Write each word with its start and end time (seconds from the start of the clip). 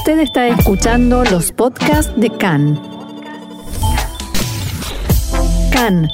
Usted 0.00 0.20
está 0.20 0.48
escuchando 0.48 1.24
los 1.24 1.52
podcasts 1.52 2.10
de 2.16 2.30
CAN. 2.30 2.80
CAN, 5.70 6.08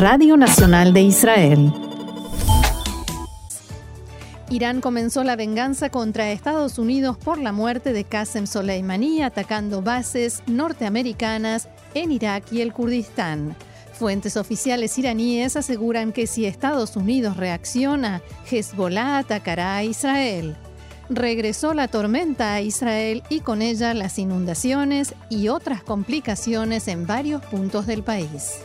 Radio 0.00 0.36
Nacional 0.36 0.92
de 0.92 1.02
Israel. 1.02 1.72
Irán 4.50 4.80
comenzó 4.80 5.22
la 5.22 5.36
venganza 5.36 5.90
contra 5.90 6.32
Estados 6.32 6.76
Unidos 6.76 7.16
por 7.16 7.38
la 7.38 7.52
muerte 7.52 7.92
de 7.92 8.02
Qasem 8.02 8.48
Soleimani 8.48 9.22
atacando 9.22 9.80
bases 9.80 10.42
norteamericanas 10.48 11.68
en 11.94 12.10
Irak 12.10 12.46
y 12.50 12.62
el 12.62 12.72
Kurdistán. 12.72 13.54
Fuentes 13.92 14.36
oficiales 14.36 14.98
iraníes 14.98 15.54
aseguran 15.54 16.10
que 16.10 16.26
si 16.26 16.46
Estados 16.46 16.96
Unidos 16.96 17.36
reacciona, 17.36 18.22
Hezbollah 18.50 19.18
atacará 19.18 19.76
a 19.76 19.84
Israel. 19.84 20.56
Regresó 21.14 21.74
la 21.74 21.88
tormenta 21.88 22.54
a 22.54 22.62
Israel 22.62 23.22
y 23.28 23.40
con 23.40 23.60
ella 23.60 23.92
las 23.92 24.18
inundaciones 24.18 25.14
y 25.28 25.48
otras 25.48 25.82
complicaciones 25.82 26.88
en 26.88 27.06
varios 27.06 27.44
puntos 27.44 27.86
del 27.86 28.02
país. 28.02 28.60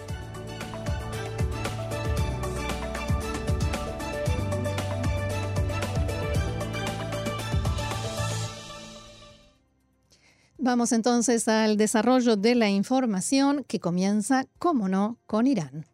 Vamos 10.58 10.94
entonces 10.94 11.50
al 11.50 11.76
desarrollo 11.76 12.38
de 12.38 12.56
la 12.56 12.70
información 12.70 13.66
que 13.68 13.82
comienza, 13.82 14.46
como 14.58 14.88
no, 14.88 15.18
con 15.26 15.48
Irán. 15.48 15.86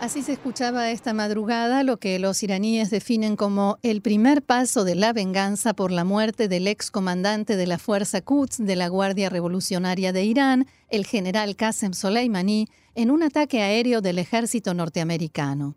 Así 0.00 0.22
se 0.22 0.32
escuchaba 0.32 0.90
esta 0.90 1.12
madrugada 1.12 1.82
lo 1.82 1.98
que 1.98 2.18
los 2.18 2.42
iraníes 2.42 2.88
definen 2.88 3.36
como 3.36 3.78
el 3.82 4.00
primer 4.00 4.42
paso 4.42 4.84
de 4.84 4.94
la 4.94 5.12
venganza 5.12 5.74
por 5.74 5.92
la 5.92 6.04
muerte 6.04 6.48
del 6.48 6.68
ex 6.68 6.90
comandante 6.90 7.54
de 7.56 7.66
la 7.66 7.78
Fuerza 7.78 8.22
Quds 8.22 8.64
de 8.64 8.76
la 8.76 8.88
Guardia 8.88 9.28
Revolucionaria 9.28 10.14
de 10.14 10.24
Irán, 10.24 10.66
el 10.88 11.04
general 11.04 11.54
Qasem 11.54 11.92
Soleimani, 11.92 12.66
en 12.94 13.10
un 13.10 13.22
ataque 13.22 13.60
aéreo 13.60 14.00
del 14.00 14.18
ejército 14.18 14.72
norteamericano. 14.72 15.76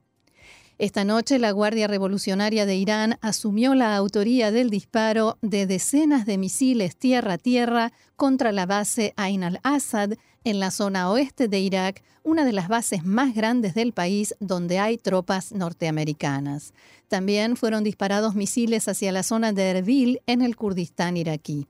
Esta 0.83 1.05
noche 1.05 1.39
la 1.39 1.51
Guardia 1.51 1.87
Revolucionaria 1.87 2.65
de 2.65 2.75
Irán 2.75 3.17
asumió 3.21 3.73
la 3.73 3.95
autoría 3.95 4.51
del 4.51 4.69
disparo 4.69 5.37
de 5.41 5.65
decenas 5.65 6.25
de 6.25 6.37
misiles 6.37 6.97
tierra-tierra 6.97 7.93
contra 8.17 8.51
la 8.51 8.65
base 8.65 9.13
Ain 9.15 9.45
al-Assad 9.45 10.15
en 10.43 10.59
la 10.59 10.71
zona 10.71 11.09
oeste 11.09 11.47
de 11.47 11.61
Irak, 11.61 12.03
una 12.21 12.43
de 12.43 12.51
las 12.51 12.67
bases 12.67 13.05
más 13.05 13.33
grandes 13.33 13.75
del 13.75 13.93
país 13.93 14.35
donde 14.41 14.79
hay 14.79 14.97
tropas 14.97 15.53
norteamericanas. 15.53 16.73
También 17.07 17.55
fueron 17.55 17.85
disparados 17.85 18.35
misiles 18.35 18.89
hacia 18.89 19.13
la 19.13 19.23
zona 19.23 19.53
de 19.53 19.69
Erbil 19.69 20.21
en 20.27 20.41
el 20.41 20.57
Kurdistán 20.57 21.15
iraquí. 21.15 21.65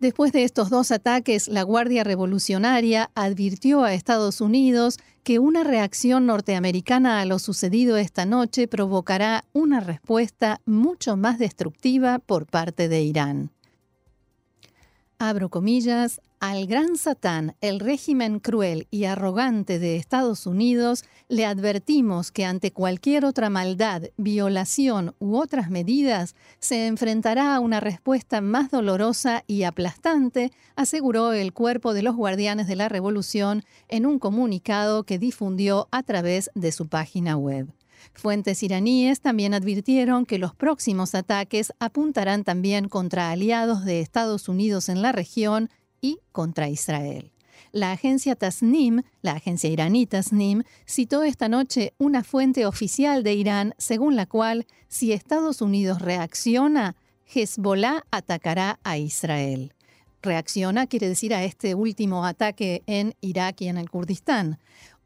Después 0.00 0.30
de 0.30 0.44
estos 0.44 0.70
dos 0.70 0.92
ataques, 0.92 1.48
la 1.48 1.62
Guardia 1.64 2.04
Revolucionaria 2.04 3.10
advirtió 3.16 3.82
a 3.82 3.94
Estados 3.94 4.40
Unidos 4.40 4.98
que 5.24 5.40
una 5.40 5.64
reacción 5.64 6.24
norteamericana 6.26 7.20
a 7.20 7.24
lo 7.24 7.40
sucedido 7.40 7.96
esta 7.96 8.24
noche 8.24 8.68
provocará 8.68 9.44
una 9.52 9.80
respuesta 9.80 10.60
mucho 10.64 11.16
más 11.16 11.40
destructiva 11.40 12.20
por 12.20 12.46
parte 12.46 12.88
de 12.88 13.02
Irán 13.02 13.50
abro 15.18 15.48
comillas, 15.48 16.20
al 16.40 16.66
gran 16.68 16.96
Satán, 16.96 17.56
el 17.60 17.80
régimen 17.80 18.38
cruel 18.38 18.86
y 18.92 19.04
arrogante 19.04 19.80
de 19.80 19.96
Estados 19.96 20.46
Unidos, 20.46 21.04
le 21.28 21.44
advertimos 21.44 22.30
que 22.30 22.44
ante 22.44 22.72
cualquier 22.72 23.24
otra 23.24 23.50
maldad, 23.50 24.04
violación 24.16 25.14
u 25.18 25.36
otras 25.36 25.70
medidas, 25.70 26.36
se 26.60 26.86
enfrentará 26.86 27.56
a 27.56 27.60
una 27.60 27.80
respuesta 27.80 28.40
más 28.40 28.70
dolorosa 28.70 29.42
y 29.48 29.64
aplastante, 29.64 30.52
aseguró 30.76 31.32
el 31.32 31.52
cuerpo 31.52 31.92
de 31.92 32.02
los 32.02 32.14
guardianes 32.14 32.68
de 32.68 32.76
la 32.76 32.88
revolución 32.88 33.64
en 33.88 34.06
un 34.06 34.20
comunicado 34.20 35.02
que 35.02 35.18
difundió 35.18 35.88
a 35.90 36.04
través 36.04 36.50
de 36.54 36.70
su 36.70 36.86
página 36.86 37.36
web. 37.36 37.68
Fuentes 38.12 38.62
iraníes 38.62 39.20
también 39.20 39.54
advirtieron 39.54 40.26
que 40.26 40.38
los 40.38 40.54
próximos 40.54 41.14
ataques 41.14 41.72
apuntarán 41.78 42.44
también 42.44 42.88
contra 42.88 43.30
aliados 43.30 43.84
de 43.84 44.00
Estados 44.00 44.48
Unidos 44.48 44.88
en 44.88 45.02
la 45.02 45.12
región 45.12 45.70
y 46.00 46.18
contra 46.32 46.68
Israel. 46.68 47.32
La 47.72 47.92
agencia 47.92 48.34
Tasnim, 48.34 49.02
la 49.20 49.32
agencia 49.32 49.68
iraní 49.68 50.06
Tasnim, 50.06 50.62
citó 50.86 51.22
esta 51.22 51.48
noche 51.48 51.92
una 51.98 52.24
fuente 52.24 52.66
oficial 52.66 53.22
de 53.22 53.34
Irán 53.34 53.74
según 53.78 54.16
la 54.16 54.26
cual 54.26 54.66
si 54.88 55.12
Estados 55.12 55.60
Unidos 55.60 56.00
reacciona, 56.00 56.96
Hezbollah 57.26 58.04
atacará 58.10 58.78
a 58.84 58.96
Israel. 58.96 59.74
Reacciona 60.22 60.86
quiere 60.86 61.08
decir 61.08 61.34
a 61.34 61.44
este 61.44 61.74
último 61.74 62.24
ataque 62.24 62.82
en 62.86 63.14
Irak 63.20 63.60
y 63.60 63.68
en 63.68 63.76
el 63.76 63.90
Kurdistán. 63.90 64.58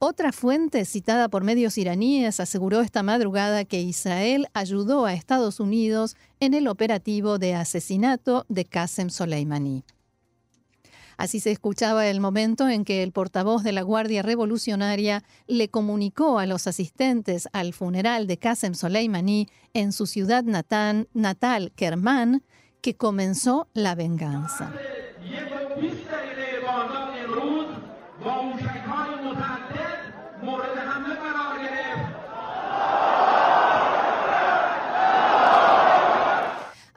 Otra 0.04 0.32
fuente 0.32 0.84
citada 0.84 1.28
por 1.28 1.44
medios 1.44 1.78
iraníes 1.78 2.40
aseguró 2.40 2.80
esta 2.80 3.04
madrugada 3.04 3.64
que 3.64 3.82
Israel 3.82 4.48
ayudó 4.52 5.06
a 5.06 5.14
Estados 5.14 5.60
Unidos 5.60 6.16
en 6.40 6.54
el 6.54 6.66
operativo 6.66 7.38
de 7.38 7.54
asesinato 7.54 8.44
de 8.48 8.64
Qasem 8.64 9.10
Soleimani. 9.10 9.84
Así 11.18 11.38
se 11.38 11.52
escuchaba 11.52 12.08
el 12.08 12.18
momento 12.18 12.68
en 12.68 12.84
que 12.84 13.04
el 13.04 13.12
portavoz 13.12 13.62
de 13.62 13.70
la 13.70 13.82
Guardia 13.82 14.22
Revolucionaria 14.22 15.22
le 15.46 15.68
comunicó 15.68 16.40
a 16.40 16.46
los 16.46 16.66
asistentes 16.66 17.48
al 17.52 17.72
funeral 17.72 18.26
de 18.26 18.38
Qasem 18.38 18.74
Soleimani 18.74 19.46
en 19.72 19.92
su 19.92 20.06
ciudad 20.06 20.42
natal, 20.42 21.72
Kerman, 21.76 22.42
que 22.80 22.96
comenzó 22.96 23.68
la 23.72 23.94
venganza. 23.94 24.72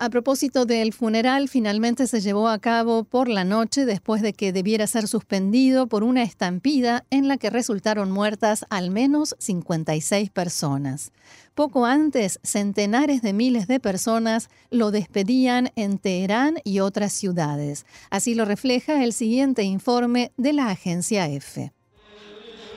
A 0.05 0.09
propósito 0.11 0.67
del 0.67 0.93
funeral, 0.93 1.49
finalmente 1.49 2.05
se 2.05 2.21
llevó 2.21 2.47
a 2.47 2.59
cabo 2.59 3.05
por 3.05 3.27
la 3.27 3.43
noche 3.43 3.88
después 3.88 4.21
de 4.21 4.33
que 4.33 4.53
debiera 4.53 4.85
ser 4.85 5.07
suspendido 5.07 5.88
por 5.88 6.03
una 6.03 6.21
estampida 6.21 7.07
en 7.09 7.27
la 7.27 7.38
que 7.38 7.49
resultaron 7.49 8.11
muertas 8.11 8.67
al 8.69 8.91
menos 8.91 9.35
56 9.39 10.29
personas. 10.29 11.11
Poco 11.55 11.88
antes, 11.88 12.39
centenares 12.43 13.23
de 13.23 13.33
miles 13.33 13.67
de 13.67 13.79
personas 13.79 14.49
lo 14.69 14.91
despedían 14.91 15.71
en 15.75 15.97
Teherán 15.97 16.59
y 16.63 16.81
otras 16.81 17.11
ciudades. 17.11 17.87
Así 18.11 18.35
lo 18.35 18.45
refleja 18.45 19.03
el 19.03 19.11
siguiente 19.11 19.63
informe 19.63 20.31
de 20.37 20.53
la 20.53 20.69
agencia 20.69 21.27
EFE. 21.27 21.74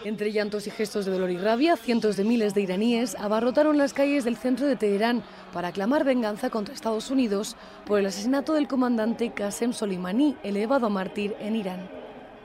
Entre 0.08 0.32
llantos 0.32 0.66
y 0.66 0.70
gestos 0.70 1.04
de 1.04 1.12
dolor 1.12 1.30
y 1.30 1.36
rabia, 1.36 1.76
cientos 1.76 2.16
de 2.16 2.24
miles 2.24 2.54
de 2.54 2.62
iraníes 2.62 3.14
abarrotaron 3.16 3.76
las 3.76 3.92
calles 3.92 4.24
del 4.24 4.38
centro 4.38 4.66
de 4.66 4.74
Teherán 4.74 5.22
para 5.52 5.70
clamar 5.70 6.02
venganza 6.02 6.48
contra 6.48 6.72
Estados 6.72 7.10
Unidos 7.10 7.56
por 7.84 7.98
el 7.98 8.06
asesinato 8.06 8.54
del 8.54 8.68
comandante 8.68 9.34
Qasem 9.34 9.74
Soleimani, 9.74 10.34
elevado 10.42 10.86
a 10.86 10.88
mártir 10.88 11.36
en 11.40 11.56
Irán. 11.56 11.90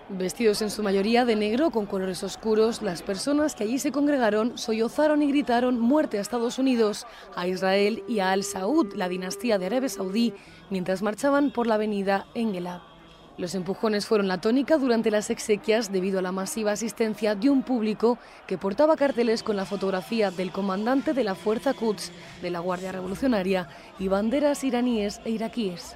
Vestidos 0.09 0.61
en 0.61 0.71
su 0.71 0.83
mayoría 0.83 1.23
de 1.23 1.37
negro 1.37 1.71
con 1.71 1.85
colores 1.85 2.21
oscuros, 2.25 2.81
las 2.81 3.01
personas 3.01 3.55
que 3.55 3.63
allí 3.63 3.79
se 3.79 3.93
congregaron 3.93 4.57
sollozaron 4.57 5.21
y 5.21 5.29
gritaron 5.29 5.79
muerte 5.79 6.17
a 6.17 6.21
Estados 6.21 6.59
Unidos, 6.59 7.07
a 7.33 7.47
Israel 7.47 8.03
y 8.09 8.19
a 8.19 8.33
Al 8.33 8.43
Saud, 8.43 8.93
la 8.93 9.07
dinastía 9.07 9.57
de 9.57 9.67
Arabia 9.67 9.87
Saudí, 9.87 10.33
mientras 10.69 11.01
marchaban 11.01 11.53
por 11.53 11.65
la 11.65 11.75
avenida 11.75 12.27
Engelab. 12.35 12.92
Los 13.35 13.55
empujones 13.55 14.05
fueron 14.05 14.27
la 14.27 14.39
tónica 14.39 14.77
durante 14.77 15.09
las 15.09 15.31
exequias 15.31 15.91
debido 15.91 16.19
a 16.19 16.21
la 16.21 16.31
masiva 16.31 16.71
asistencia 16.71 17.33
de 17.33 17.49
un 17.49 17.63
público 17.63 18.19
que 18.45 18.59
portaba 18.59 18.95
carteles 18.95 19.41
con 19.41 19.55
la 19.55 19.65
fotografía 19.65 20.29
del 20.29 20.51
comandante 20.51 21.13
de 21.13 21.23
la 21.23 21.33
Fuerza 21.33 21.73
Quds 21.73 22.11
de 22.43 22.51
la 22.51 22.59
Guardia 22.59 22.91
Revolucionaria 22.91 23.67
y 23.97 24.07
banderas 24.07 24.63
iraníes 24.63 25.19
e 25.25 25.31
iraquíes. 25.31 25.95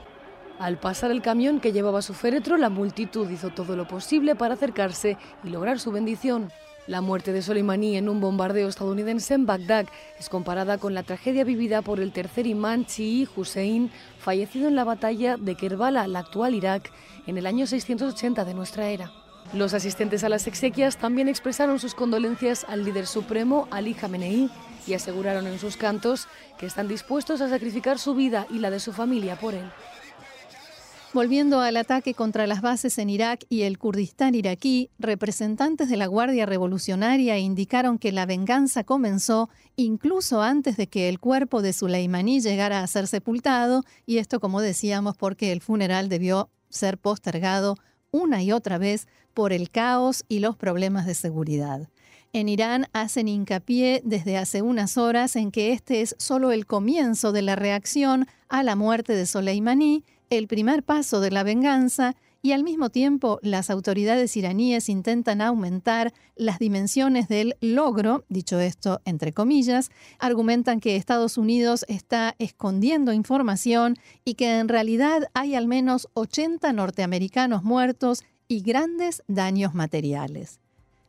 Al 0.57 0.80
pasar 0.80 1.12
el 1.12 1.22
camión 1.22 1.60
que 1.60 1.72
llevaba 1.72 2.01
su 2.01 2.16
féretro, 2.16 2.57
la 2.57 2.69
multitud 2.69 3.30
hizo 3.30 3.51
todo 3.51 3.75
lo 3.75 3.88
posible 3.88 4.34
para 4.34 4.56
acercarse 4.56 5.16
y 5.44 5.50
lograr 5.50 5.80
su 5.80 5.92
bendición. 5.92 6.51
La 6.88 7.01
muerte 7.01 7.34
de 7.34 7.42
Soleimani 7.42 7.98
en 7.98 8.07
un 8.07 8.22
bombardeo 8.22 8.69
estadounidense 8.69 9.34
en 9.34 9.45
Bagdad 9.45 9.88
es 10.18 10.30
comparada 10.30 10.78
con 10.78 10.94
la 10.94 11.04
tragedia 11.04 11.44
vivida 11.44 11.81
por 11.81 12.00
el 12.00 12.13
tercer 12.13 12.48
imán 12.48 12.86
chií 12.86 13.28
Hussein, 13.36 13.92
fallecido 14.19 14.69
en 14.69 14.75
la 14.75 14.86
batalla 14.86 15.36
de 15.36 15.56
Kerbala, 15.56 16.07
la 16.07 16.19
actual 16.19 16.56
Irak, 16.56 16.89
en 17.25 17.38
el 17.38 17.45
año 17.45 17.68
680 17.68 18.45
de 18.45 18.54
nuestra 18.54 18.88
era. 18.88 19.12
Los 19.51 19.74
asistentes 19.74 20.24
a 20.24 20.30
las 20.30 20.48
exequias 20.48 20.95
también 20.95 21.28
expresaron 21.28 21.78
sus 21.78 21.94
condolencias 21.94 22.66
al 22.69 22.86
líder 22.86 23.06
supremo 23.06 23.68
Ali 23.69 23.94
Khamenei 23.94 24.50
y 24.88 24.94
aseguraron 24.94 25.45
en 25.45 25.60
sus 25.60 25.75
cantos 25.75 26.30
que 26.57 26.68
están 26.68 26.88
dispuestos 26.88 27.42
a 27.42 27.50
sacrificar 27.50 28.00
su 28.00 28.16
vida 28.16 28.48
y 28.50 28.60
la 28.60 28.69
de 28.69 28.80
su 28.80 28.94
familia 28.94 29.36
por 29.36 29.54
él. 29.54 29.69
Volviendo 31.18 31.62
al 31.62 31.78
ataque 31.78 32.14
contra 32.14 32.46
las 32.46 32.62
bases 32.62 33.00
en 33.00 33.10
Irak 33.10 33.44
y 33.50 33.64
el 33.64 33.80
Kurdistán 33.80 34.36
iraquí, 34.36 34.92
representantes 35.00 35.90
de 35.90 35.98
la 35.98 36.06
Guardia 36.06 36.46
Revolucionaria 36.46 37.40
indicaron 37.40 37.98
que 37.98 38.12
la 38.12 38.28
venganza 38.28 38.84
comenzó 38.84 39.50
incluso 39.75 40.44
antes 40.44 40.78
de 40.78 40.86
que 40.86 41.10
el 41.10 41.19
cuerpo 41.19 41.64
de 41.64 41.74
Soleimani 41.74 42.40
llegara 42.40 42.84
a 42.84 42.88
ser 42.88 43.08
sepultado, 43.08 43.84
y 44.06 44.19
esto, 44.19 44.40
como 44.40 44.62
decíamos, 44.62 45.18
porque 45.18 45.52
el 45.52 45.62
funeral 45.62 46.08
debió 46.08 46.52
ser 46.69 47.00
postergado 47.00 47.78
una 48.12 48.44
y 48.44 48.52
otra 48.52 48.78
vez 48.78 49.08
por 49.34 49.54
el 49.54 49.72
caos 49.72 50.24
y 50.30 50.38
los 50.38 50.56
problemas 50.56 51.08
de 51.08 51.16
seguridad. 51.16 51.90
En 52.31 52.48
Irán 52.48 52.86
hacen 52.94 53.28
hincapié 53.28 54.04
desde 54.06 54.38
hace 54.38 54.62
unas 54.62 55.00
horas 55.00 55.36
en 55.36 55.50
que 55.50 55.72
este 55.72 56.02
es 56.02 56.16
solo 56.20 56.52
el 56.52 56.68
comienzo 56.68 57.31
de 57.31 57.42
la 57.42 57.56
reacción 57.56 58.28
a 58.50 58.62
la 58.62 58.75
muerte 58.75 59.13
de 59.13 59.25
Soleimani 59.25 60.04
el 60.29 60.47
primer 60.47 60.83
paso 60.83 61.19
de 61.19 61.31
la 61.31 61.44
venganza 61.44 62.15
y 62.41 62.51
al 62.51 62.63
mismo 62.63 62.89
tiempo 62.89 63.39
las 63.41 63.69
autoridades 63.69 64.38
iraníes 64.38 64.89
intentan 64.89 65.41
aumentar 65.41 66.13
las 66.35 66.59
dimensiones 66.59 67.27
del 67.27 67.56
logro, 67.62 68.25
dicho 68.29 68.59
esto 68.59 69.01
entre 69.06 69.33
comillas, 69.33 69.89
argumentan 70.19 70.79
que 70.79 70.95
Estados 70.95 71.38
Unidos 71.38 71.85
está 71.88 72.35
escondiendo 72.39 73.12
información 73.12 73.97
y 74.24 74.35
que 74.35 74.59
en 74.59 74.68
realidad 74.68 75.24
hay 75.33 75.56
al 75.56 75.68
menos 75.68 76.07
80 76.13 76.71
norteamericanos 76.74 77.63
muertos 77.63 78.24
y 78.47 78.62
grandes 78.62 79.24
daños 79.27 79.74
materiales. 79.74 80.59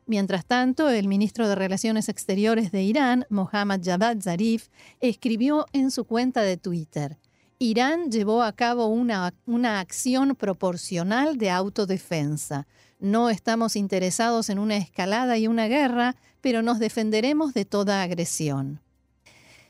Mientras 0.07 0.45
tanto, 0.45 0.89
el 0.89 1.07
ministro 1.07 1.47
de 1.47 1.53
Relaciones 1.53 2.09
Exteriores 2.09 2.71
de 2.71 2.81
Irán, 2.81 3.27
Mohammad 3.29 3.81
Javad 3.83 4.19
Zarif, 4.21 4.69
escribió 5.01 5.67
en 5.71 5.91
su 5.91 6.03
cuenta 6.03 6.41
de 6.41 6.57
Twitter, 6.57 7.19
Irán 7.61 8.09
llevó 8.09 8.41
a 8.41 8.53
cabo 8.53 8.87
una, 8.87 9.33
una, 9.45 9.81
acción 9.81 10.33
proporcional 10.35 11.37
de 11.37 11.49
autodefensa. 11.49 12.67
No 12.99 13.29
estamos 13.29 13.75
interesados 13.75 14.49
en 14.49 14.59
una 14.59 14.77
escalada 14.77 15.37
y 15.37 15.45
una 15.45 15.67
guerra, 15.67 16.15
pero 16.39 16.61
nos 16.61 16.79
defenderemos 16.79 17.53
de 17.53 17.65
toda 17.65 18.01
agresión. 18.01 18.79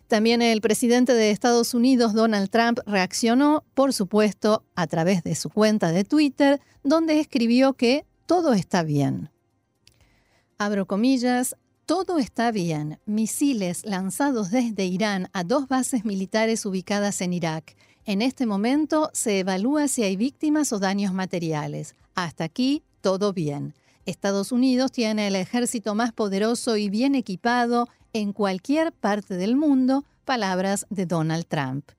También 0.07 0.43
el 0.43 0.61
presidente 0.61 1.13
de 1.13 1.31
Estados 1.31 1.73
Unidos, 1.73 2.13
Donald 2.13 2.51
Trump, 2.51 2.79
reaccionó, 2.85 3.63
por 3.73 3.91
supuesto, 3.91 4.63
a 4.75 4.85
través 4.85 5.23
de 5.23 5.33
su 5.33 5.49
cuenta 5.49 5.91
de 5.91 6.03
Twitter, 6.03 6.61
donde 6.83 7.19
escribió 7.19 7.73
que 7.73 8.05
todo 8.27 8.53
está 8.53 8.83
bien. 8.83 9.31
Abro 10.59 10.85
comillas, 10.85 11.55
todo 11.89 12.19
está 12.19 12.51
bien. 12.51 12.99
Misiles 13.07 13.83
lanzados 13.83 14.51
desde 14.51 14.85
Irán 14.85 15.27
a 15.33 15.43
dos 15.43 15.67
bases 15.67 16.05
militares 16.05 16.63
ubicadas 16.67 17.19
en 17.19 17.33
Irak. 17.33 17.75
En 18.05 18.21
este 18.21 18.45
momento 18.45 19.09
se 19.11 19.39
evalúa 19.39 19.87
si 19.87 20.03
hay 20.03 20.15
víctimas 20.15 20.71
o 20.71 20.77
daños 20.77 21.13
materiales. 21.15 21.95
Hasta 22.13 22.43
aquí, 22.43 22.83
todo 23.01 23.33
bien. 23.33 23.73
Estados 24.05 24.51
Unidos 24.51 24.91
tiene 24.91 25.29
el 25.29 25.35
ejército 25.35 25.95
más 25.95 26.13
poderoso 26.13 26.77
y 26.77 26.91
bien 26.91 27.15
equipado 27.15 27.89
en 28.13 28.33
cualquier 28.33 28.91
parte 28.91 29.33
del 29.33 29.55
mundo, 29.55 30.05
palabras 30.25 30.85
de 30.91 31.07
Donald 31.07 31.47
Trump. 31.47 31.89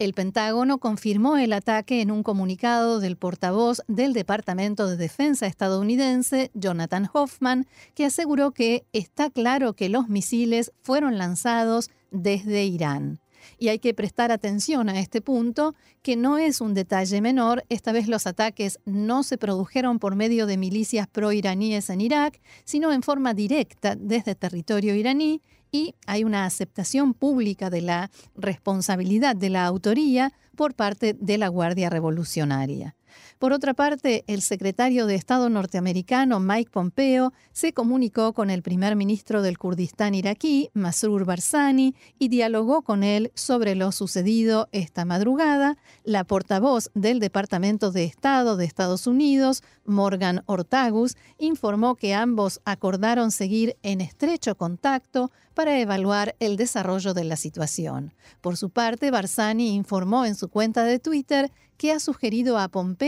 El 0.00 0.14
Pentágono 0.14 0.78
confirmó 0.78 1.36
el 1.36 1.52
ataque 1.52 2.00
en 2.00 2.10
un 2.10 2.22
comunicado 2.22 3.00
del 3.00 3.18
portavoz 3.18 3.82
del 3.86 4.14
Departamento 4.14 4.86
de 4.86 4.96
Defensa 4.96 5.46
estadounidense, 5.46 6.50
Jonathan 6.54 7.06
Hoffman, 7.12 7.66
que 7.94 8.06
aseguró 8.06 8.52
que 8.52 8.86
está 8.94 9.28
claro 9.28 9.74
que 9.74 9.90
los 9.90 10.08
misiles 10.08 10.72
fueron 10.80 11.18
lanzados 11.18 11.90
desde 12.10 12.64
Irán. 12.64 13.20
Y 13.58 13.68
hay 13.68 13.78
que 13.78 13.92
prestar 13.92 14.32
atención 14.32 14.88
a 14.88 14.98
este 14.98 15.20
punto, 15.20 15.74
que 16.00 16.16
no 16.16 16.38
es 16.38 16.62
un 16.62 16.72
detalle 16.72 17.20
menor. 17.20 17.66
Esta 17.68 17.92
vez 17.92 18.08
los 18.08 18.26
ataques 18.26 18.78
no 18.86 19.22
se 19.22 19.36
produjeron 19.36 19.98
por 19.98 20.16
medio 20.16 20.46
de 20.46 20.56
milicias 20.56 21.08
pro-iraníes 21.08 21.90
en 21.90 22.00
Irak, 22.00 22.40
sino 22.64 22.90
en 22.94 23.02
forma 23.02 23.34
directa 23.34 23.96
desde 23.96 24.34
territorio 24.34 24.94
iraní 24.94 25.42
y 25.72 25.94
hay 26.06 26.24
una 26.24 26.44
aceptación 26.44 27.14
pública 27.14 27.70
de 27.70 27.82
la 27.82 28.10
responsabilidad 28.34 29.36
de 29.36 29.50
la 29.50 29.66
autoría 29.66 30.32
por 30.56 30.74
parte 30.74 31.14
de 31.18 31.38
la 31.38 31.48
Guardia 31.48 31.90
Revolucionaria. 31.90 32.96
Por 33.38 33.52
otra 33.52 33.74
parte, 33.74 34.24
el 34.26 34.42
secretario 34.42 35.06
de 35.06 35.14
Estado 35.14 35.48
norteamericano 35.48 36.40
Mike 36.40 36.70
Pompeo 36.70 37.32
se 37.52 37.72
comunicó 37.72 38.32
con 38.32 38.50
el 38.50 38.62
primer 38.62 38.96
ministro 38.96 39.42
del 39.42 39.58
Kurdistán 39.58 40.14
iraquí, 40.14 40.70
Masroor 40.74 41.24
Barzani, 41.24 41.94
y 42.18 42.28
dialogó 42.28 42.82
con 42.82 43.02
él 43.02 43.32
sobre 43.34 43.74
lo 43.74 43.92
sucedido 43.92 44.68
esta 44.72 45.04
madrugada. 45.04 45.76
La 46.04 46.24
portavoz 46.24 46.90
del 46.94 47.20
Departamento 47.20 47.90
de 47.90 48.04
Estado 48.04 48.56
de 48.56 48.64
Estados 48.64 49.06
Unidos, 49.06 49.62
Morgan 49.84 50.42
Ortagus, 50.46 51.16
informó 51.38 51.96
que 51.96 52.14
ambos 52.14 52.60
acordaron 52.64 53.30
seguir 53.30 53.76
en 53.82 54.00
estrecho 54.00 54.54
contacto 54.56 55.30
para 55.54 55.78
evaluar 55.78 56.36
el 56.40 56.56
desarrollo 56.56 57.12
de 57.12 57.24
la 57.24 57.36
situación. 57.36 58.14
Por 58.40 58.56
su 58.56 58.70
parte, 58.70 59.10
Barzani 59.10 59.74
informó 59.74 60.24
en 60.24 60.34
su 60.34 60.48
cuenta 60.48 60.84
de 60.84 60.98
Twitter 60.98 61.50
que 61.76 61.92
ha 61.92 61.98
sugerido 61.98 62.58
a 62.58 62.68
Pompeo 62.68 62.99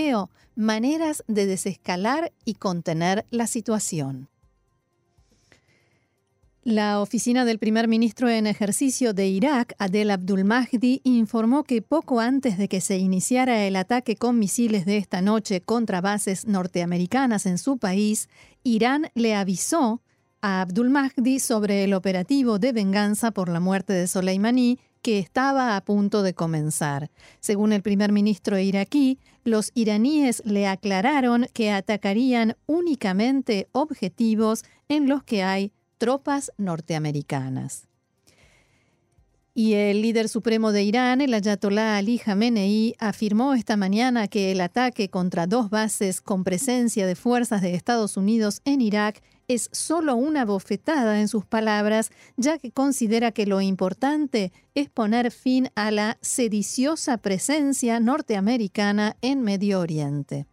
maneras 0.55 1.25
de 1.29 1.47
desescalar 1.47 2.33
y 2.45 2.55
contener 2.55 3.25
la 3.31 3.47
situación. 3.47 4.29
La 6.65 7.01
oficina 7.01 7.45
del 7.45 7.59
primer 7.59 7.89
ministro 7.89 8.29
en 8.29 8.47
ejercicio 8.47 9.15
de 9.15 9.27
Irak, 9.27 9.75
Adel 9.79 10.13
Abdul 10.13 10.45
Mahdi, 10.45 11.01
informó 11.03 11.65
que 11.65 11.83
poco 11.83 12.21
antes 12.21 12.57
de 12.57 12.69
que 12.69 12.81
se 12.81 12.99
iniciara 12.99 13.65
el 13.65 13.75
ataque 13.75 14.15
con 14.15 14.39
misiles 14.39 14.85
de 14.85 14.97
esta 14.97 15.23
noche 15.23 15.61
contra 15.61 16.01
bases 16.01 16.47
norteamericanas 16.47 17.47
en 17.47 17.59
su 17.59 17.79
país, 17.79 18.29
Irán 18.63 19.11
le 19.15 19.35
avisó 19.35 20.03
a 20.41 20.61
Abdul 20.61 20.91
Mahdi 20.91 21.41
sobre 21.41 21.83
el 21.83 21.95
operativo 21.95 22.61
de 22.61 22.73
venganza 22.73 23.33
por 23.33 23.49
la 23.49 23.59
muerte 23.59 23.93
de 23.93 24.07
Soleimani 24.07 24.79
que 25.03 25.19
estaba 25.19 25.77
a 25.77 25.85
punto 25.85 26.23
de 26.23 26.33
comenzar. 26.35 27.11
Según 27.41 27.73
el 27.73 27.83
primer 27.83 28.13
ministro 28.13 28.59
iraquí, 28.59 29.19
los 29.45 29.73
iraníes 29.75 30.43
le 30.47 30.67
aclararon 30.69 31.47
que 31.53 31.73
atacarían 31.73 32.57
únicamente 32.67 33.69
objetivos 33.73 34.65
en 34.89 35.09
los 35.09 35.25
que 35.25 35.43
hay 35.43 35.73
tropas 35.99 36.53
norteamericanas. 36.57 37.89
Y 39.55 39.75
el 39.75 40.01
líder 40.01 40.31
supremo 40.31 40.73
de 40.73 40.83
Irán, 40.83 41.21
el 41.21 41.35
ayatolá 41.35 41.99
Ali 41.99 42.19
Khamenei, 42.19 42.95
afirmó 42.99 43.53
esta 43.53 43.77
mañana 43.77 44.27
que 44.27 44.51
el 44.51 44.63
ataque 44.63 45.11
contra 45.11 45.47
dos 45.47 45.69
bases 45.69 46.23
con 46.23 46.43
presencia 46.43 47.07
de 47.07 47.17
fuerzas 47.17 47.61
de 47.61 47.75
Estados 47.75 48.17
Unidos 48.17 48.63
en 48.65 48.81
Irak 48.81 49.23
es 49.49 49.69
solo 49.73 50.17
una 50.17 50.45
bofetada 50.45 51.21
en 51.21 51.29
sus 51.29 51.45
palabras, 51.45 52.11
ya 52.37 52.59
que 52.59 52.71
considera 52.71 53.33
que 53.33 53.47
lo 53.47 53.61
importante 53.61 54.53
es 54.75 54.89
poner 54.89 55.31
fin 55.31 55.71
a 55.75 55.91
la 55.91 56.19
sediciosa 56.21 57.19
presencia 57.19 58.01
norteamericana 58.01 59.17
en 59.21 59.43
Medio 59.43 59.81
Oriente. 59.81 60.47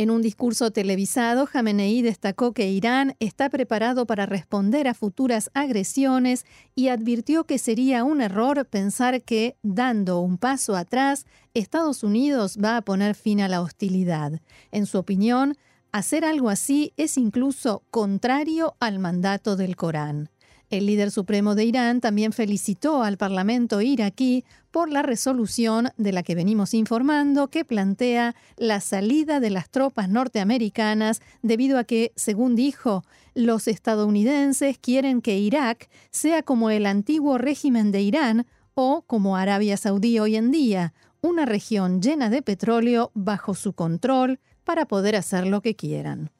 En 0.00 0.10
un 0.10 0.22
discurso 0.22 0.70
televisado, 0.70 1.44
Jamenei 1.44 2.00
destacó 2.00 2.54
que 2.54 2.70
Irán 2.70 3.16
está 3.20 3.50
preparado 3.50 4.06
para 4.06 4.24
responder 4.24 4.88
a 4.88 4.94
futuras 4.94 5.50
agresiones 5.52 6.46
y 6.74 6.88
advirtió 6.88 7.44
que 7.44 7.58
sería 7.58 8.02
un 8.02 8.22
error 8.22 8.64
pensar 8.64 9.20
que, 9.20 9.58
dando 9.62 10.20
un 10.20 10.38
paso 10.38 10.74
atrás, 10.74 11.26
Estados 11.52 12.02
Unidos 12.02 12.56
va 12.64 12.78
a 12.78 12.80
poner 12.80 13.14
fin 13.14 13.42
a 13.42 13.48
la 13.48 13.60
hostilidad. 13.60 14.40
En 14.72 14.86
su 14.86 14.96
opinión, 14.96 15.58
Hacer 15.92 16.24
algo 16.24 16.50
así 16.50 16.92
es 16.96 17.18
incluso 17.18 17.82
contrario 17.90 18.76
al 18.78 19.00
mandato 19.00 19.56
del 19.56 19.74
Corán. 19.74 20.30
El 20.70 20.86
líder 20.86 21.10
supremo 21.10 21.56
de 21.56 21.64
Irán 21.64 22.00
también 22.00 22.32
felicitó 22.32 23.02
al 23.02 23.16
Parlamento 23.16 23.80
iraquí 23.80 24.44
por 24.70 24.88
la 24.88 25.02
resolución 25.02 25.88
de 25.96 26.12
la 26.12 26.22
que 26.22 26.36
venimos 26.36 26.74
informando 26.74 27.48
que 27.48 27.64
plantea 27.64 28.36
la 28.56 28.80
salida 28.80 29.40
de 29.40 29.50
las 29.50 29.68
tropas 29.68 30.08
norteamericanas 30.08 31.22
debido 31.42 31.76
a 31.76 31.82
que, 31.82 32.12
según 32.14 32.54
dijo, 32.54 33.02
los 33.34 33.66
estadounidenses 33.66 34.78
quieren 34.78 35.20
que 35.22 35.38
Irak 35.38 35.90
sea 36.12 36.44
como 36.44 36.70
el 36.70 36.86
antiguo 36.86 37.36
régimen 37.36 37.90
de 37.90 38.02
Irán 38.02 38.46
o 38.74 39.02
como 39.08 39.36
Arabia 39.36 39.76
Saudí 39.76 40.20
hoy 40.20 40.36
en 40.36 40.52
día, 40.52 40.94
una 41.20 41.46
región 41.46 42.00
llena 42.00 42.30
de 42.30 42.42
petróleo 42.42 43.10
bajo 43.14 43.54
su 43.54 43.72
control, 43.72 44.38
para 44.70 44.86
poder 44.86 45.16
hacer 45.16 45.48
lo 45.48 45.62
que 45.62 45.74
quieran. 45.74 46.30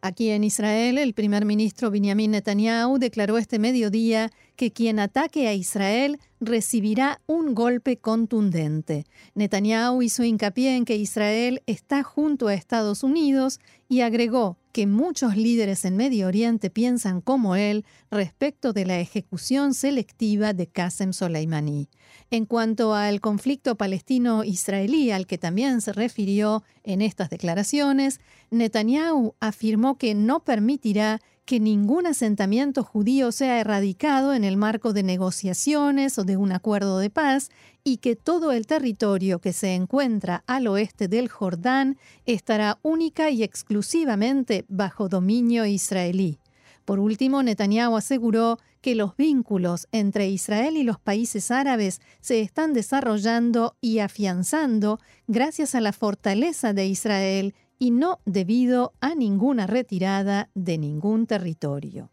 Aquí 0.00 0.30
en 0.30 0.44
Israel, 0.44 0.96
el 0.96 1.12
primer 1.12 1.44
ministro 1.44 1.90
Benjamin 1.90 2.30
Netanyahu 2.30 3.00
declaró 3.00 3.38
este 3.38 3.58
mediodía 3.58 4.30
que 4.54 4.70
quien 4.70 5.00
ataque 5.00 5.48
a 5.48 5.54
Israel 5.54 6.20
recibirá 6.38 7.20
un 7.26 7.56
golpe 7.56 7.96
contundente. 7.96 9.04
Netanyahu 9.34 10.00
hizo 10.00 10.22
hincapié 10.22 10.76
en 10.76 10.84
que 10.84 10.94
Israel 10.94 11.60
está 11.66 12.04
junto 12.04 12.46
a 12.46 12.54
Estados 12.54 13.02
Unidos 13.02 13.58
y 13.88 14.02
agregó 14.02 14.58
que 14.70 14.86
muchos 14.86 15.36
líderes 15.36 15.84
en 15.84 15.96
Medio 15.96 16.28
Oriente 16.28 16.70
piensan 16.70 17.20
como 17.20 17.56
él 17.56 17.84
respecto 18.12 18.72
de 18.72 18.86
la 18.86 19.00
ejecución 19.00 19.74
selectiva 19.74 20.52
de 20.52 20.68
Qasem 20.68 21.12
Soleimani. 21.12 21.88
En 22.30 22.46
cuanto 22.46 22.94
al 22.94 23.20
conflicto 23.20 23.76
palestino-israelí 23.76 25.10
al 25.10 25.26
que 25.26 25.38
también 25.38 25.80
se 25.80 25.92
refirió 25.92 26.62
en 26.84 27.02
estas 27.02 27.30
declaraciones, 27.30 28.20
Netanyahu 28.50 29.34
afirmó 29.40 29.98
que 29.98 30.14
no 30.14 30.40
permitirá 30.40 31.20
que 31.48 31.60
ningún 31.60 32.06
asentamiento 32.06 32.84
judío 32.84 33.32
sea 33.32 33.58
erradicado 33.58 34.34
en 34.34 34.44
el 34.44 34.58
marco 34.58 34.92
de 34.92 35.02
negociaciones 35.02 36.18
o 36.18 36.24
de 36.24 36.36
un 36.36 36.52
acuerdo 36.52 36.98
de 36.98 37.08
paz 37.08 37.48
y 37.82 37.96
que 37.96 38.16
todo 38.16 38.52
el 38.52 38.66
territorio 38.66 39.38
que 39.38 39.54
se 39.54 39.74
encuentra 39.74 40.44
al 40.46 40.66
oeste 40.66 41.08
del 41.08 41.28
Jordán 41.28 41.96
estará 42.26 42.78
única 42.82 43.30
y 43.30 43.42
exclusivamente 43.42 44.66
bajo 44.68 45.08
dominio 45.08 45.64
israelí. 45.64 46.38
Por 46.84 46.98
último, 46.98 47.42
Netanyahu 47.42 47.96
aseguró 47.96 48.58
que 48.80 48.94
los 48.94 49.16
vínculos 49.16 49.88
entre 49.92 50.28
Israel 50.28 50.76
y 50.76 50.82
los 50.82 50.98
países 50.98 51.50
árabes 51.50 52.00
se 52.20 52.40
están 52.40 52.72
desarrollando 52.72 53.76
y 53.80 53.98
afianzando 53.98 55.00
gracias 55.26 55.74
a 55.74 55.80
la 55.80 55.92
fortaleza 55.92 56.72
de 56.72 56.86
Israel 56.86 57.54
y 57.78 57.90
no 57.90 58.20
debido 58.24 58.92
a 59.00 59.14
ninguna 59.14 59.66
retirada 59.66 60.50
de 60.54 60.78
ningún 60.78 61.26
territorio. 61.26 62.10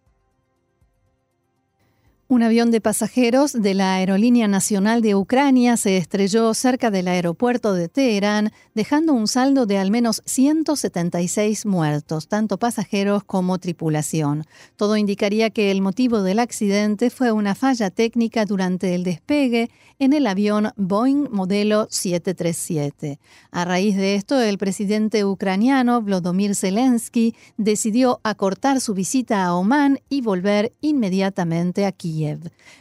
Un 2.28 2.42
avión 2.42 2.72
de 2.72 2.82
pasajeros 2.82 3.54
de 3.54 3.76
la 3.76 3.94
Aerolínea 3.94 4.48
Nacional 4.48 5.04
de 5.04 5.14
Ucrania 5.14 5.78
se 5.78 5.98
estrelló 5.98 6.56
cerca 6.56 6.90
del 6.90 7.08
aeropuerto 7.08 7.76
de 7.76 7.88
Teherán, 7.88 8.52
dejando 8.74 9.14
un 9.14 9.28
saldo 9.28 9.68
de 9.68 9.78
al 9.78 9.92
menos 9.92 10.24
176 10.26 11.68
muertos, 11.68 12.28
tanto 12.28 12.58
pasajeros 12.58 13.24
como 13.24 13.60
tripulación. 13.60 14.44
Todo 14.76 14.98
indicaría 14.98 15.52
que 15.52 15.70
el 15.70 15.84
motivo 15.84 16.24
del 16.24 16.40
accidente 16.40 17.12
fue 17.12 17.32
una 17.32 17.54
falla 17.54 17.92
técnica 17.92 18.46
durante 18.46 18.96
el 18.96 19.04
despegue 19.04 19.70
en 20.00 20.14
el 20.14 20.26
avión 20.26 20.72
Boeing 20.78 21.28
modelo 21.30 21.86
737. 21.92 23.20
A 23.52 23.66
raíz 23.66 23.96
de 23.96 24.16
esto, 24.16 24.42
el 24.42 24.58
presidente 24.58 25.26
ucraniano 25.26 26.02
Volodymyr 26.02 26.56
Zelensky 26.56 27.36
decidió 27.58 28.20
acortar 28.24 28.82
su 28.82 28.96
visita 28.96 29.46
a 29.46 29.54
Omán 29.54 30.00
y 30.10 30.22
volver 30.22 30.74
inmediatamente 30.82 31.86
aquí. 31.86 32.15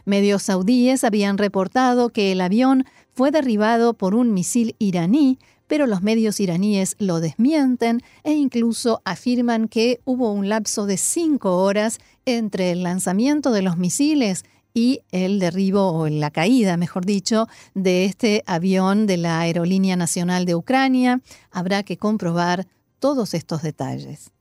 Medios 0.05 0.43
saudíes 0.43 1.05
habían 1.05 1.38
reportado 1.38 2.11
que 2.11 2.33
el 2.33 2.41
avión 2.41 2.85
fue 3.12 3.31
derribado 3.31 3.95
por 3.95 4.14
un 4.14 4.33
misil 4.33 4.76
iraní, 4.79 5.38
pero 5.67 5.87
los 5.87 6.03
medios 6.03 6.41
iraníes 6.41 6.97
lo 6.99 7.21
desmienten 7.21 8.03
e 8.23 8.33
incluso 8.33 9.00
afirman 9.05 9.69
que 9.69 10.00
hubo 10.05 10.33
un 10.33 10.49
lapso 10.49 10.87
de 10.87 10.97
cinco 10.97 11.62
horas 11.62 11.99
entre 12.26 12.71
el 12.73 12.83
lanzamiento 12.83 13.50
de 13.50 13.62
los 13.62 13.76
misiles 13.76 14.45
y 14.75 15.00
el 15.12 15.38
derribo 15.38 15.93
o 15.93 16.09
la 16.09 16.31
caída, 16.31 16.76
mejor 16.76 17.07
dicho, 17.07 17.47
de 17.75 18.05
este 18.05 18.43
avión 18.47 19.07
de 19.07 19.17
la 19.17 19.41
Aerolínea 19.41 19.97
Nacional 19.97 20.45
de 20.45 20.57
Ucrania. 20.57 21.21
Habrá 21.50 21.85
que 21.85 21.97
comprobar 21.97 22.67
todos 22.99 23.35
estos 23.35 23.62
detalles. 23.62 24.34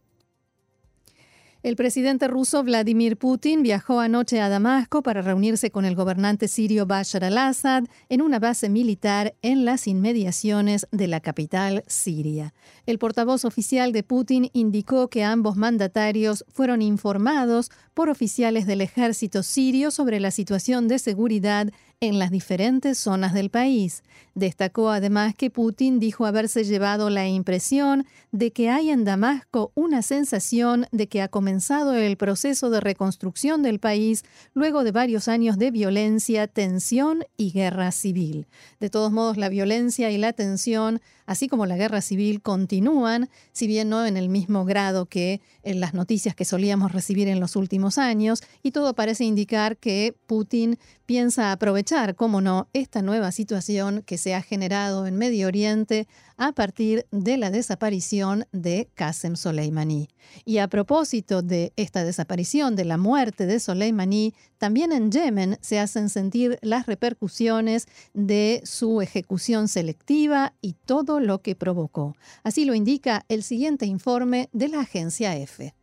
El 1.63 1.77
presidente 1.77 2.27
ruso 2.27 2.62
Vladimir 2.62 3.15
Putin 3.15 3.63
viajó 3.63 4.01
anoche 4.01 4.41
a 4.41 4.50
Damasco 4.50 5.01
para 5.01 5.22
reunirse 5.22 5.72
con 5.72 5.86
el 5.86 5.96
gobernante 5.96 6.50
sirio 6.50 6.86
Bashar 6.86 7.24
al-Assad 7.24 7.86
en 8.10 8.22
una 8.22 8.38
base 8.38 8.67
militar 8.67 9.34
en 9.41 9.63
las 9.63 9.88
inmediaciones 9.88 10.88
de 10.91 11.08
la 11.08 11.22
capital 11.22 11.86
siria. 11.88 12.53
El 12.86 13.00
portavoz 13.00 13.46
oficial 13.46 13.93
de 13.93 14.03
Putin 14.03 14.50
indicó 14.51 15.08
que 15.08 15.24
ambos 15.24 15.55
mandatarios 15.55 16.43
fueron 16.50 16.82
informados 16.82 17.72
por 17.93 18.10
oficiales 18.10 18.67
del 18.67 18.82
ejército 18.82 19.41
sirio 19.41 19.89
sobre 19.89 20.20
la 20.20 20.32
situación 20.32 20.89
de 20.89 21.00
seguridad 21.00 21.70
en 22.01 22.20
las 22.20 22.29
diferentes 22.29 22.98
zonas 22.98 23.34
del 23.34 23.50
país. 23.50 24.03
Destacó 24.35 24.89
además 24.89 25.35
que 25.35 25.51
Putin 25.51 25.99
dijo 25.99 26.25
haberse 26.25 26.63
llevado 26.63 27.11
la 27.11 27.27
impresión 27.27 28.05
de 28.31 28.51
que 28.51 28.69
hay 28.69 28.89
en 28.89 29.05
Damasco 29.05 29.71
una 29.75 30.01
sensación 30.01 30.87
de 30.91 31.07
que 31.07 31.21
ha 31.21 31.27
comenzado 31.27 31.93
el 31.93 32.17
proceso 32.17 32.71
de 32.71 32.79
reconstrucción 32.79 33.61
del 33.61 33.79
país 33.79 34.23
luego 34.55 34.83
de 34.83 34.91
varios 34.91 35.27
años 35.27 35.59
de 35.59 35.69
violencia, 35.69 36.47
tensión 36.47 37.25
y 37.37 37.51
guerra 37.51 37.91
civil. 37.91 38.47
De 38.79 38.89
todos 38.89 39.11
modos, 39.11 39.37
la 39.37 39.49
violencia 39.49 40.09
y 40.09 40.17
la 40.17 40.33
tensión 40.33 40.99
así 41.25 41.47
como 41.47 41.65
la 41.65 41.77
guerra 41.77 42.01
civil, 42.01 42.41
continúan, 42.41 43.29
si 43.51 43.67
bien 43.67 43.89
no 43.89 44.05
en 44.05 44.17
el 44.17 44.29
mismo 44.29 44.65
grado 44.65 45.05
que 45.05 45.41
en 45.63 45.79
las 45.79 45.93
noticias 45.93 46.35
que 46.35 46.45
solíamos 46.45 46.91
recibir 46.91 47.27
en 47.27 47.39
los 47.39 47.55
últimos 47.55 47.97
años, 47.97 48.43
y 48.61 48.71
todo 48.71 48.93
parece 48.93 49.23
indicar 49.23 49.77
que 49.77 50.15
Putin 50.27 50.77
piensa 51.05 51.51
aprovechar, 51.51 52.15
como 52.15 52.41
no, 52.41 52.67
esta 52.73 53.01
nueva 53.01 53.31
situación 53.31 54.03
que 54.05 54.17
se 54.23 54.35
ha 54.35 54.41
generado 54.41 55.05
en 55.05 55.17
Medio 55.17 55.47
Oriente 55.47 56.07
a 56.37 56.53
partir 56.53 57.05
de 57.11 57.35
la 57.35 57.51
desaparición 57.51 58.45
de 58.53 58.87
Qasem 58.95 59.35
Soleimani. 59.35 60.07
Y 60.45 60.59
a 60.59 60.69
propósito 60.69 61.41
de 61.41 61.73
esta 61.75 62.05
desaparición, 62.05 62.77
de 62.77 62.85
la 62.85 62.97
muerte 62.97 63.45
de 63.45 63.59
Soleimani, 63.59 64.33
también 64.57 64.93
en 64.93 65.11
Yemen 65.11 65.57
se 65.59 65.77
hacen 65.77 66.07
sentir 66.07 66.57
las 66.61 66.85
repercusiones 66.85 67.89
de 68.13 68.61
su 68.63 69.01
ejecución 69.01 69.67
selectiva 69.67 70.53
y 70.61 70.75
todo 70.85 71.19
lo 71.19 71.41
que 71.41 71.55
provocó. 71.55 72.15
Así 72.43 72.63
lo 72.63 72.75
indica 72.75 73.25
el 73.27 73.43
siguiente 73.43 73.85
informe 73.85 74.47
de 74.53 74.69
la 74.69 74.79
agencia 74.79 75.35
EFE. 75.35 75.73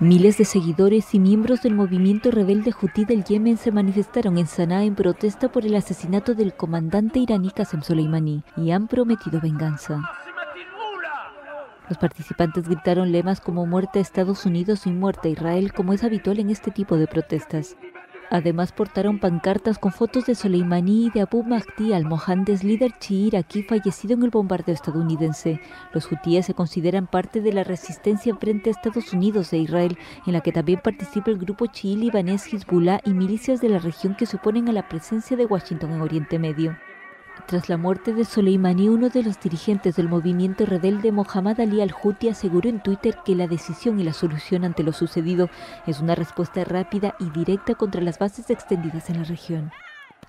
Miles 0.00 0.38
de 0.38 0.46
seguidores 0.46 1.14
y 1.14 1.18
miembros 1.18 1.60
del 1.60 1.74
movimiento 1.74 2.30
rebelde 2.30 2.72
Houthi 2.72 3.04
del 3.04 3.22
Yemen 3.22 3.58
se 3.58 3.70
manifestaron 3.70 4.38
en 4.38 4.46
Sanaa 4.46 4.84
en 4.84 4.94
protesta 4.94 5.52
por 5.52 5.66
el 5.66 5.76
asesinato 5.76 6.34
del 6.34 6.54
comandante 6.54 7.18
iraní 7.18 7.50
Qasem 7.50 7.82
Soleimani 7.82 8.42
y 8.56 8.70
han 8.70 8.88
prometido 8.88 9.42
venganza. 9.42 10.00
Los 11.90 11.98
participantes 11.98 12.66
gritaron 12.66 13.12
lemas 13.12 13.42
como 13.42 13.66
muerte 13.66 13.98
a 13.98 14.02
Estados 14.02 14.46
Unidos 14.46 14.86
y 14.86 14.90
muerte 14.90 15.28
a 15.28 15.32
Israel, 15.32 15.74
como 15.74 15.92
es 15.92 16.02
habitual 16.02 16.38
en 16.38 16.48
este 16.48 16.70
tipo 16.70 16.96
de 16.96 17.06
protestas. 17.06 17.76
Además 18.30 18.70
portaron 18.70 19.18
pancartas 19.18 19.78
con 19.78 19.90
fotos 19.90 20.26
de 20.26 20.36
Soleimani 20.36 21.06
y 21.06 21.10
de 21.10 21.22
Abu 21.22 21.42
Mahdi 21.42 21.92
al-Mohandes, 21.92 22.62
líder 22.62 22.92
chií 23.00 23.26
iraquí 23.26 23.64
fallecido 23.64 24.14
en 24.14 24.22
el 24.22 24.30
bombardeo 24.30 24.72
estadounidense. 24.72 25.60
Los 25.92 26.10
hutíes 26.10 26.46
se 26.46 26.54
consideran 26.54 27.08
parte 27.08 27.40
de 27.40 27.52
la 27.52 27.64
resistencia 27.64 28.36
frente 28.36 28.70
a 28.70 28.72
Estados 28.72 29.12
Unidos 29.12 29.52
e 29.52 29.58
Israel, 29.58 29.98
en 30.26 30.32
la 30.32 30.42
que 30.42 30.52
también 30.52 30.80
participa 30.80 31.32
el 31.32 31.38
grupo 31.38 31.66
chií 31.66 31.96
libanés 31.96 32.46
Hezbollah 32.46 33.00
y 33.04 33.10
milicias 33.10 33.60
de 33.60 33.68
la 33.68 33.80
región 33.80 34.14
que 34.14 34.26
se 34.26 34.36
oponen 34.36 34.68
a 34.68 34.72
la 34.72 34.88
presencia 34.88 35.36
de 35.36 35.46
Washington 35.46 35.90
en 35.90 36.00
Oriente 36.00 36.38
Medio. 36.38 36.76
Tras 37.46 37.68
la 37.68 37.76
muerte 37.76 38.12
de 38.12 38.24
Soleimani, 38.24 38.88
uno 38.88 39.08
de 39.08 39.22
los 39.22 39.40
dirigentes 39.40 39.96
del 39.96 40.08
movimiento 40.08 40.66
rebelde, 40.66 41.12
Mohammad 41.12 41.60
Ali 41.60 41.80
al-Houthi, 41.80 42.28
aseguró 42.28 42.68
en 42.68 42.82
Twitter 42.82 43.18
que 43.24 43.34
la 43.34 43.46
decisión 43.46 43.98
y 44.00 44.04
la 44.04 44.12
solución 44.12 44.64
ante 44.64 44.82
lo 44.82 44.92
sucedido 44.92 45.48
es 45.86 46.00
una 46.00 46.14
respuesta 46.14 46.64
rápida 46.64 47.14
y 47.18 47.30
directa 47.30 47.74
contra 47.74 48.00
las 48.00 48.18
bases 48.18 48.50
extendidas 48.50 49.10
en 49.10 49.18
la 49.18 49.24
región. 49.24 49.70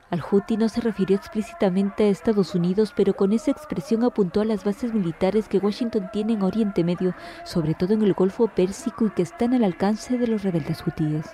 Al-Houthi 0.10 0.58
no 0.58 0.70
se 0.70 0.82
refirió 0.82 1.16
explícitamente 1.16 2.04
a 2.04 2.10
Estados 2.10 2.54
Unidos, 2.54 2.94
pero 2.96 3.14
con 3.14 3.34
esa 3.34 3.52
expresión 3.52 4.04
apuntó 4.04 4.42
a 4.42 4.46
las 4.46 4.64
bases 4.64 4.94
militares 4.94 5.48
que 5.48 5.58
Washington 5.58 6.10
tiene 6.12 6.34
en 6.34 6.44
Oriente 6.44 6.84
Medio, 6.84 7.16
sobre 7.46 7.74
todo 7.74 7.94
en 7.94 8.04
el 8.04 8.14
Golfo 8.14 8.48
Pérsico 8.48 9.06
y 9.06 9.12
que 9.12 9.22
están 9.22 9.54
al 9.54 9.64
alcance 9.64 10.18
de 10.18 10.28
los 10.28 10.44
rebeldes 10.44 10.86
hutíes. 10.86 11.26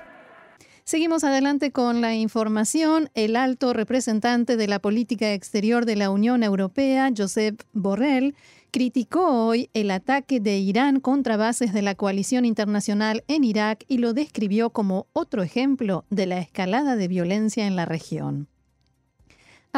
Seguimos 0.88 1.26
adelante 1.26 1.74
con 1.74 2.00
la 2.00 2.16
información. 2.16 3.10
El 3.14 3.36
alto 3.36 3.74
representante 3.74 4.56
de 4.56 4.68
la 4.70 4.80
política 4.80 5.34
exterior 5.34 5.86
de 5.86 5.98
la 5.98 6.10
Unión 6.10 6.44
Europea, 6.44 7.12
Josep 7.14 7.62
Borrell, 7.74 8.36
criticó 8.72 9.48
hoy 9.48 9.70
el 9.74 9.92
ataque 9.92 10.40
de 10.40 10.60
Irán 10.60 11.02
contra 11.02 11.36
bases 11.36 11.74
de 11.74 11.82
la 11.82 11.96
coalición 11.96 12.46
internacional 12.46 13.26
en 13.28 13.44
Irak 13.44 13.84
y 13.90 13.98
lo 13.98 14.14
describió 14.14 14.70
como 14.70 15.08
otro 15.12 15.44
ejemplo 15.44 16.06
de 16.10 16.26
la 16.26 16.40
escalada 16.40 16.96
de 16.96 17.10
violencia 17.10 17.68
en 17.68 17.76
la 17.76 17.84
región 17.84 18.48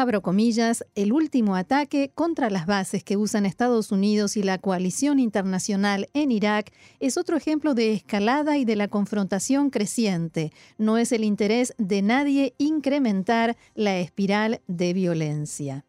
abro 0.00 0.22
comillas, 0.22 0.84
el 0.94 1.12
último 1.12 1.54
ataque 1.56 2.10
contra 2.14 2.48
las 2.48 2.64
bases 2.64 3.04
que 3.04 3.18
usan 3.18 3.44
Estados 3.44 3.92
Unidos 3.92 4.38
y 4.38 4.42
la 4.42 4.56
coalición 4.56 5.18
internacional 5.18 6.08
en 6.14 6.32
Irak 6.32 6.72
es 7.00 7.18
otro 7.18 7.36
ejemplo 7.36 7.74
de 7.74 7.92
escalada 7.92 8.56
y 8.56 8.64
de 8.64 8.76
la 8.76 8.88
confrontación 8.88 9.68
creciente. 9.68 10.52
No 10.78 10.96
es 10.96 11.12
el 11.12 11.22
interés 11.22 11.74
de 11.76 12.00
nadie 12.00 12.54
incrementar 12.56 13.58
la 13.74 13.98
espiral 13.98 14.62
de 14.66 14.94
violencia. 14.94 15.84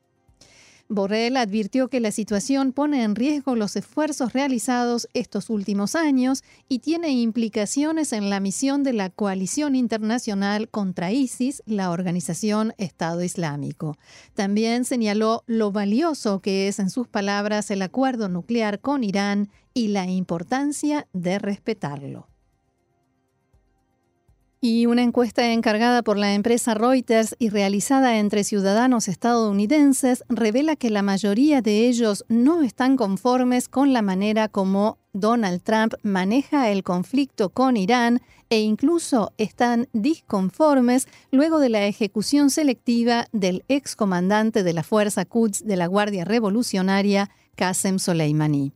Borrell 0.92 1.38
advirtió 1.38 1.88
que 1.88 2.02
la 2.02 2.12
situación 2.12 2.74
pone 2.74 3.04
en 3.04 3.16
riesgo 3.16 3.56
los 3.56 3.78
esfuerzos 3.78 4.34
realizados 4.34 5.08
estos 5.14 5.50
últimos 5.50 5.96
años 5.96 6.44
y 6.68 6.80
tiene 6.80 7.12
implicaciones 7.12 8.12
en 8.12 8.30
la 8.30 8.42
misión 8.42 8.84
de 8.84 8.92
la 8.92 9.10
coalición 9.10 9.76
internacional 9.76 10.68
contra 10.68 11.14
ISIS, 11.14 11.64
la 11.66 11.92
organización 11.92 12.74
Estado 12.78 13.24
Islámico. 13.24 13.98
También 14.34 14.84
señaló 14.84 15.44
lo 15.48 15.72
valioso 15.72 16.42
que 16.42 16.68
es, 16.68 16.78
en 16.80 16.90
sus 16.90 17.08
palabras, 17.08 17.72
el 17.72 17.84
acuerdo 17.84 18.28
nuclear 18.28 18.82
con 18.82 19.06
Irán 19.06 19.50
y 19.74 19.88
la 19.88 20.06
importancia 20.08 21.08
de 21.14 21.40
respetarlo. 21.40 22.31
Y 24.64 24.86
una 24.86 25.02
encuesta 25.02 25.54
encargada 25.54 26.04
por 26.04 26.20
la 26.20 26.36
empresa 26.36 26.76
Reuters 26.76 27.36
y 27.40 27.50
realizada 27.50 28.20
entre 28.20 28.44
ciudadanos 28.44 29.08
estadounidenses 29.08 30.24
revela 30.30 30.76
que 30.76 30.92
la 30.92 31.02
mayoría 31.02 31.64
de 31.64 31.88
ellos 31.88 32.26
no 32.28 32.62
están 32.62 32.96
conformes 32.96 33.68
con 33.68 33.92
la 33.92 34.04
manera 34.04 34.50
como 34.50 35.00
Donald 35.14 35.64
Trump 35.64 35.96
maneja 36.04 36.70
el 36.70 36.84
conflicto 36.84 37.50
con 37.50 37.76
Irán 37.76 38.22
e 38.52 38.60
incluso 38.60 39.34
están 39.40 39.88
disconformes 39.94 41.08
luego 41.32 41.58
de 41.58 41.70
la 41.70 41.88
ejecución 41.88 42.52
selectiva 42.52 43.26
del 43.32 43.64
excomandante 43.68 44.62
de 44.62 44.74
la 44.74 44.84
Fuerza 44.84 45.26
Quds 45.26 45.66
de 45.66 45.76
la 45.76 45.88
Guardia 45.88 46.24
Revolucionaria, 46.24 47.32
Qasem 47.56 47.98
Soleimani. 47.98 48.74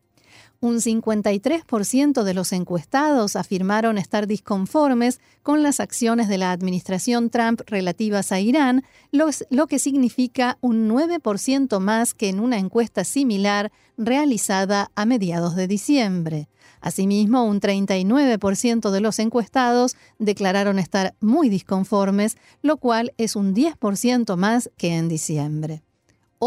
Un 0.65 0.77
53% 0.77 2.23
de 2.23 2.33
los 2.33 2.51
encuestados 2.51 3.35
afirmaron 3.35 3.99
estar 3.99 4.25
disconformes 4.25 5.21
con 5.43 5.61
las 5.61 5.79
acciones 5.79 6.27
de 6.27 6.39
la 6.39 6.51
administración 6.51 7.29
Trump 7.29 7.61
relativas 7.67 8.31
a 8.31 8.39
Irán, 8.39 8.83
lo 9.11 9.67
que 9.67 9.77
significa 9.77 10.57
un 10.61 10.89
9% 10.89 11.79
más 11.79 12.15
que 12.15 12.29
en 12.29 12.39
una 12.39 12.57
encuesta 12.57 13.03
similar 13.03 13.71
realizada 13.95 14.89
a 14.95 15.05
mediados 15.05 15.55
de 15.55 15.67
diciembre. 15.67 16.49
Asimismo, 16.81 17.45
un 17.45 17.61
39% 17.61 18.89
de 18.89 19.01
los 19.01 19.19
encuestados 19.19 19.95
declararon 20.17 20.79
estar 20.79 21.13
muy 21.21 21.47
disconformes, 21.47 22.37
lo 22.63 22.77
cual 22.77 23.13
es 23.19 23.35
un 23.35 23.53
10% 23.53 24.35
más 24.35 24.71
que 24.77 24.95
en 24.95 25.09
diciembre. 25.09 25.84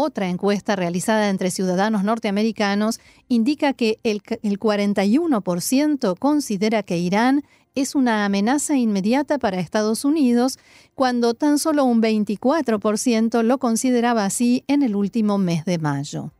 Otra 0.01 0.29
encuesta 0.29 0.77
realizada 0.77 1.29
entre 1.29 1.51
ciudadanos 1.51 2.05
norteamericanos 2.05 3.01
indica 3.27 3.73
que 3.73 3.99
el, 4.03 4.21
41% 4.23 6.17
considera 6.17 6.83
que 6.83 6.97
Irán 6.97 7.43
es 7.75 7.95
una 7.95 8.23
amenaza 8.23 8.77
inmediata 8.77 9.39
para 9.39 9.59
Estados 9.59 10.05
Unidos, 10.05 10.57
cuando 10.95 11.33
tan 11.33 11.59
solo 11.59 11.83
un 11.83 12.01
24% 12.01 13.43
lo 13.43 13.57
consideraba 13.57 14.23
así 14.23 14.63
en 14.67 14.83
el 14.83 14.95
último 14.95 15.37
mes 15.37 15.65
de 15.65 15.79
mayo. 15.79 16.31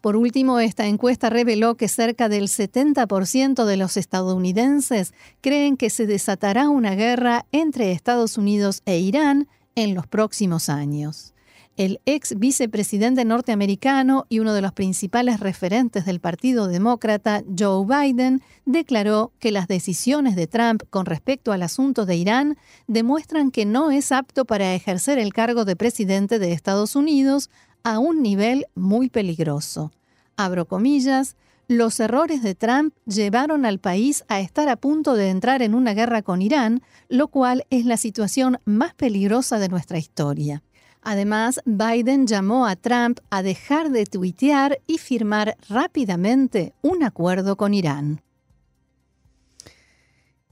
Por 0.00 0.16
último, 0.16 0.58
esta 0.58 0.88
encuesta 0.88 1.30
reveló 1.30 1.76
que 1.76 1.86
cerca 1.86 2.28
del 2.28 2.48
70% 2.48 3.64
de 3.64 3.76
los 3.76 3.96
estadounidenses 3.96 5.14
creen 5.40 5.76
que 5.76 5.88
se 5.88 6.08
desatará 6.08 6.68
una 6.68 6.96
guerra 6.96 7.46
entre 7.52 7.92
Estados 7.92 8.36
Unidos 8.38 8.82
e 8.86 8.98
Irán 8.98 9.46
en 9.76 9.94
los 9.94 10.08
próximos 10.08 10.68
años 10.68 11.32
el 11.78 12.00
ex 12.06 12.36
vicepresidente 12.36 13.24
norteamericano 13.24 14.26
y 14.28 14.40
uno 14.40 14.52
de 14.52 14.60
los 14.60 14.72
principales 14.72 15.38
referentes 15.38 16.04
del 16.04 16.18
Partido 16.18 16.66
Demócrata, 16.66 17.44
Joe 17.56 17.86
Biden, 17.86 18.42
declaró 18.66 19.32
que 19.38 19.52
las 19.52 19.68
decisiones 19.68 20.34
de 20.34 20.48
Trump 20.48 20.82
con 20.90 21.06
respecto 21.06 21.52
al 21.52 21.62
asunto 21.62 22.04
de 22.04 22.16
Irán 22.16 22.58
demuestran 22.88 23.52
que 23.52 23.64
no 23.64 23.92
es 23.92 24.10
apto 24.10 24.44
para 24.44 24.74
ejercer 24.74 25.20
el 25.20 25.32
cargo 25.32 25.64
de 25.64 25.76
presidente 25.76 26.40
de 26.40 26.52
Estados 26.52 26.96
Unidos 26.96 27.48
a 27.84 28.00
un 28.00 28.22
nivel 28.22 28.66
muy 28.74 29.08
peligroso. 29.08 29.92
Abro 30.36 30.66
comillas, 30.66 31.36
los 31.68 32.00
errores 32.00 32.42
de 32.42 32.56
Trump 32.56 32.92
llevaron 33.06 33.64
al 33.64 33.78
país 33.78 34.24
a 34.26 34.40
estar 34.40 34.68
a 34.68 34.76
punto 34.76 35.14
de 35.14 35.28
entrar 35.28 35.62
en 35.62 35.76
una 35.76 35.94
guerra 35.94 36.22
con 36.22 36.42
Irán, 36.42 36.82
lo 37.08 37.28
cual 37.28 37.66
es 37.70 37.84
la 37.84 37.98
situación 37.98 38.58
más 38.64 38.94
peligrosa 38.94 39.60
de 39.60 39.68
nuestra 39.68 39.98
historia. 39.98 40.64
Además, 41.02 41.60
Biden 41.64 42.26
llamó 42.26 42.66
a 42.66 42.76
Trump 42.76 43.20
a 43.30 43.42
dejar 43.42 43.90
de 43.90 44.06
tuitear 44.06 44.80
y 44.86 44.98
firmar 44.98 45.56
rápidamente 45.68 46.74
un 46.82 47.02
acuerdo 47.02 47.56
con 47.56 47.74
Irán. 47.74 48.22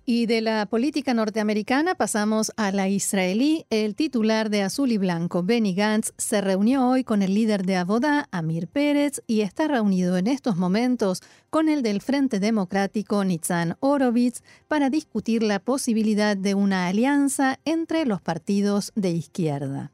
Y 0.08 0.26
de 0.26 0.40
la 0.40 0.66
política 0.66 1.14
norteamericana 1.14 1.96
pasamos 1.96 2.52
a 2.56 2.70
la 2.70 2.88
israelí. 2.88 3.66
El 3.70 3.96
titular 3.96 4.50
de 4.50 4.62
Azul 4.62 4.92
y 4.92 4.98
Blanco, 4.98 5.42
Benny 5.42 5.74
Gantz, 5.74 6.12
se 6.16 6.40
reunió 6.40 6.88
hoy 6.88 7.02
con 7.02 7.22
el 7.22 7.34
líder 7.34 7.66
de 7.66 7.74
Abodá, 7.74 8.28
Amir 8.30 8.68
Pérez, 8.68 9.20
y 9.26 9.40
está 9.40 9.66
reunido 9.66 10.16
en 10.16 10.28
estos 10.28 10.56
momentos 10.56 11.22
con 11.50 11.68
el 11.68 11.82
del 11.82 12.00
Frente 12.00 12.38
Democrático, 12.38 13.24
Nitzan 13.24 13.76
Horowitz, 13.80 14.44
para 14.68 14.90
discutir 14.90 15.42
la 15.42 15.58
posibilidad 15.58 16.36
de 16.36 16.54
una 16.54 16.86
alianza 16.86 17.58
entre 17.64 18.06
los 18.06 18.20
partidos 18.20 18.92
de 18.94 19.10
izquierda. 19.10 19.90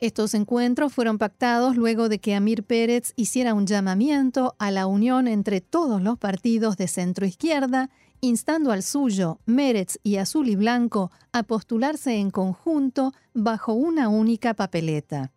Estos 0.00 0.34
encuentros 0.34 0.92
fueron 0.92 1.18
pactados 1.18 1.76
luego 1.76 2.08
de 2.08 2.20
que 2.20 2.36
Amir 2.36 2.62
Pérez 2.62 3.12
hiciera 3.16 3.52
un 3.52 3.66
llamamiento 3.66 4.54
a 4.58 4.70
la 4.70 4.86
unión 4.86 5.26
entre 5.26 5.60
todos 5.60 6.00
los 6.00 6.16
partidos 6.18 6.76
de 6.76 6.86
centro 6.86 7.26
izquierda, 7.26 7.90
instando 8.20 8.70
al 8.70 8.84
suyo, 8.84 9.40
Meretz 9.44 9.98
y 10.04 10.16
Azul 10.16 10.48
y 10.48 10.54
Blanco, 10.54 11.10
a 11.32 11.42
postularse 11.42 12.14
en 12.14 12.30
conjunto 12.30 13.12
bajo 13.34 13.72
una 13.72 14.08
única 14.08 14.54
papeleta. 14.54 15.32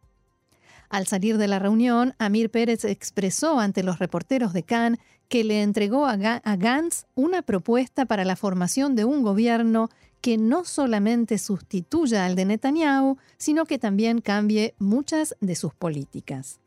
Al 0.89 1.08
salir 1.08 1.39
de 1.39 1.47
la 1.47 1.58
reunión, 1.58 2.13
Amir 2.19 2.52
Pérez 2.52 2.86
expresó 2.86 3.60
ante 3.60 3.82
los 3.82 3.97
reporteros 3.97 4.54
de 4.54 4.62
Cannes 4.62 5.00
que 5.28 5.43
le 5.43 5.63
entregó 5.63 6.06
a, 6.06 6.17
Gantz 6.17 7.06
una 7.15 7.41
propuesta 7.41 8.06
para 8.06 8.26
la 8.26 8.36
formación 8.36 8.95
de 8.95 9.06
un 9.06 9.24
gobierno 9.24 9.89
que 10.22 10.38
no 10.38 10.64
solamente 10.64 11.38
sustituya 11.38 12.26
al 12.26 12.36
de 12.36 12.46
Netanyahu, 12.46 13.18
sino 13.38 13.66
que 13.66 13.80
también 13.80 14.22
cambie 14.22 14.76
muchas 14.80 15.36
de 15.42 15.56
sus 15.56 15.74
políticas. 15.74 16.60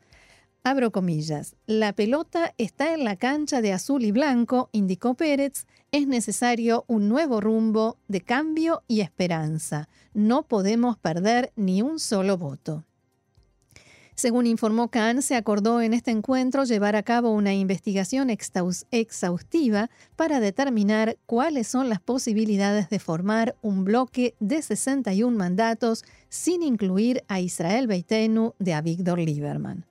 Abro 0.63 0.91
comillas, 0.91 1.55
la 1.67 1.93
pelota 1.93 2.55
está 2.57 2.93
en 2.93 3.03
la 3.03 3.17
cancha 3.17 3.61
de 3.61 3.71
azul 3.71 4.03
y 4.03 4.11
blanco, 4.11 4.69
indicó 4.71 5.13
Pérez, 5.13 5.67
es 5.91 6.07
necesario 6.07 6.85
un 6.87 7.07
nuevo 7.07 7.39
rumbo 7.39 7.97
de 8.07 8.21
cambio 8.21 8.81
y 8.87 9.01
esperanza. 9.01 9.87
No 10.15 10.43
podemos 10.43 10.97
perder 10.97 11.53
ni 11.55 11.83
un 11.83 11.99
solo 11.99 12.37
voto. 12.37 12.83
Según 14.15 14.47
informó 14.47 14.87
Khan, 14.87 15.21
se 15.21 15.35
acordó 15.35 15.81
en 15.81 15.93
este 15.93 16.09
encuentro 16.09 16.63
llevar 16.63 16.95
a 16.95 17.03
cabo 17.03 17.31
una 17.31 17.53
investigación 17.53 18.29
exhaustiva 18.29 19.89
para 20.15 20.39
determinar 20.39 21.17
cuáles 21.25 21.67
son 21.67 21.89
las 21.89 21.99
posibilidades 21.99 22.89
de 22.89 22.99
formar 22.99 23.57
un 23.61 23.83
bloque 23.83 24.35
de 24.39 24.61
61 24.61 25.37
mandatos 25.37 26.05
sin 26.29 26.63
incluir 26.63 27.25
a 27.27 27.41
Israel 27.41 27.87
Beitenu 27.87 28.53
de 28.57 28.73
Avigdor 28.73 29.19
Lieberman. 29.19 29.85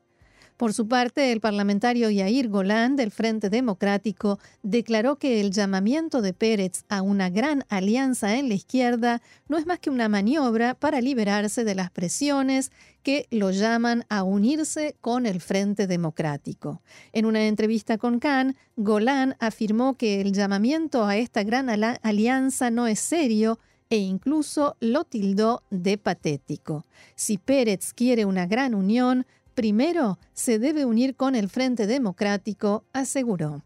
Por 0.56 0.72
su 0.72 0.86
parte, 0.86 1.32
el 1.32 1.40
parlamentario 1.40 2.10
Yair 2.10 2.48
Golan 2.48 2.94
del 2.94 3.10
Frente 3.10 3.50
Democrático 3.50 4.38
declaró 4.62 5.16
que 5.16 5.40
el 5.40 5.50
llamamiento 5.50 6.22
de 6.22 6.32
Pérez 6.32 6.84
a 6.88 7.02
una 7.02 7.28
gran 7.28 7.64
alianza 7.68 8.36
en 8.36 8.48
la 8.48 8.54
izquierda 8.54 9.20
no 9.48 9.58
es 9.58 9.66
más 9.66 9.80
que 9.80 9.90
una 9.90 10.08
maniobra 10.08 10.74
para 10.74 11.00
liberarse 11.00 11.64
de 11.64 11.74
las 11.74 11.90
presiones 11.90 12.70
que 13.02 13.26
lo 13.32 13.50
llaman 13.50 14.04
a 14.08 14.22
unirse 14.22 14.94
con 15.00 15.26
el 15.26 15.40
Frente 15.40 15.88
Democrático. 15.88 16.82
En 17.12 17.26
una 17.26 17.46
entrevista 17.48 17.98
con 17.98 18.20
Khan, 18.20 18.56
Golan 18.76 19.34
afirmó 19.40 19.94
que 19.94 20.20
el 20.20 20.32
llamamiento 20.32 21.04
a 21.04 21.16
esta 21.16 21.42
gran 21.42 21.68
alianza 21.68 22.70
no 22.70 22.86
es 22.86 23.00
serio 23.00 23.58
e 23.90 23.96
incluso 23.96 24.76
lo 24.78 25.04
tildó 25.04 25.62
de 25.70 25.98
patético. 25.98 26.86
Si 27.16 27.38
Pérez 27.38 27.92
quiere 27.92 28.24
una 28.24 28.46
gran 28.46 28.74
unión, 28.74 29.26
primero 29.54 30.18
se 30.32 30.58
debe 30.58 30.84
unir 30.84 31.16
con 31.16 31.34
el 31.34 31.48
Frente 31.48 31.86
Democrático, 31.86 32.84
aseguró. 32.92 33.62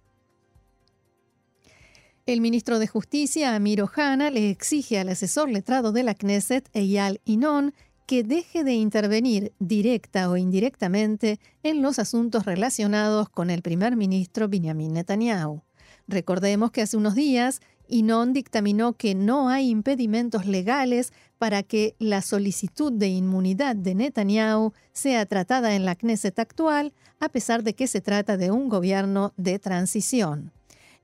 El 2.27 2.43
ministro 2.43 2.79
de 2.79 2.87
Justicia, 2.87 3.55
Amir 3.55 3.83
Ohana, 3.83 4.31
le 4.31 4.51
exige 4.51 4.99
al 4.99 5.09
asesor 5.09 5.49
letrado 5.49 5.93
de 5.93 6.03
la 6.03 6.15
Knesset, 6.15 6.69
Eyal 6.75 7.23
Inon, 7.25 7.73
que 8.07 8.23
deje 8.23 8.65
de 8.65 8.75
intervenir 8.75 9.53
directa 9.59 10.31
o 10.31 10.37
indirectamente 10.37 11.41
en 11.63 11.83
los 11.83 11.99
asuntos 11.99 12.45
relacionados 12.45 13.29
con 13.29 13.51
el 13.51 13.63
primer 13.63 13.97
ministro 13.97 14.49
Benjamin 14.49 14.93
Netanyahu. 14.93 15.63
Recordemos 16.07 16.71
que 16.71 16.83
hace 16.83 16.97
unos 16.97 17.15
días 17.15 17.61
Inon 17.89 18.33
dictaminó 18.33 18.93
que 18.93 19.15
no 19.15 19.49
hay 19.49 19.71
impedimentos 19.71 20.47
legales 20.47 21.13
para 21.39 21.63
que 21.63 21.95
la 21.99 22.23
solicitud 22.23 22.93
de 22.93 23.09
inmunidad 23.09 23.77
de 23.77 23.95
Netanyahu 23.95 24.73
sea 24.93 25.27
tratada 25.27 25.75
en 25.75 25.85
la 25.85 25.95
Knesset 25.95 26.39
actual, 26.39 26.93
a 27.21 27.29
pesar 27.29 27.63
de 27.63 27.75
que 27.75 27.87
se 27.87 28.01
trata 28.01 28.37
de 28.37 28.51
un 28.51 28.69
gobierno 28.69 29.33
de 29.37 29.59
transición. 29.59 30.53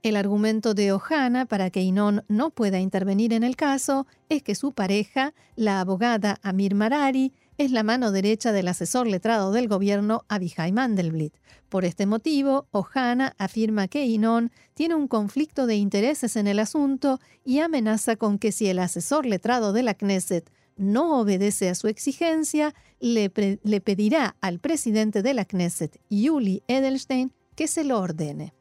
El 0.03 0.17
argumento 0.17 0.75
de 0.75 0.91
Ohana 0.91 1.47
para 1.47 1.71
que 1.71 1.81
Inon 1.81 2.23
no 2.27 2.51
pueda 2.51 2.79
intervenir 2.79 3.33
en 3.33 3.43
el 3.43 3.55
caso 3.55 4.05
es 4.29 4.43
que 4.43 4.53
su 4.53 4.71
pareja, 4.71 5.33
la 5.55 5.79
abogada 5.79 6.37
Amir 6.43 6.75
Marari, 6.75 7.33
es 7.57 7.71
la 7.71 7.83
mano 7.83 8.11
derecha 8.11 8.51
del 8.51 8.67
asesor 8.67 9.07
letrado 9.07 9.51
del 9.51 9.67
gobierno 9.67 10.23
Abihai 10.27 10.71
Mandelblit. 10.71 11.33
Por 11.69 11.85
este 11.85 12.05
motivo, 12.05 12.67
Ohana 12.71 13.35
afirma 13.37 13.87
que 13.87 14.05
Inon 14.05 14.51
tiene 14.73 14.95
un 14.95 15.07
conflicto 15.07 15.67
de 15.67 15.75
intereses 15.75 16.35
en 16.35 16.47
el 16.47 16.59
asunto 16.59 17.19
y 17.43 17.59
amenaza 17.59 18.15
con 18.15 18.39
que 18.39 18.51
si 18.51 18.67
el 18.67 18.79
asesor 18.79 19.25
letrado 19.25 19.73
de 19.73 19.83
la 19.83 19.93
Knesset 19.93 20.49
no 20.77 21.19
obedece 21.19 21.69
a 21.69 21.75
su 21.75 21.87
exigencia, 21.87 22.73
le, 22.99 23.31
le 23.63 23.81
pedirá 23.81 24.35
al 24.41 24.59
presidente 24.59 25.21
de 25.21 25.33
la 25.33 25.45
Knesset, 25.45 25.99
Yuli 26.09 26.63
Edelstein, 26.67 27.31
que 27.55 27.67
se 27.67 27.83
lo 27.83 27.99
ordene. 27.99 28.54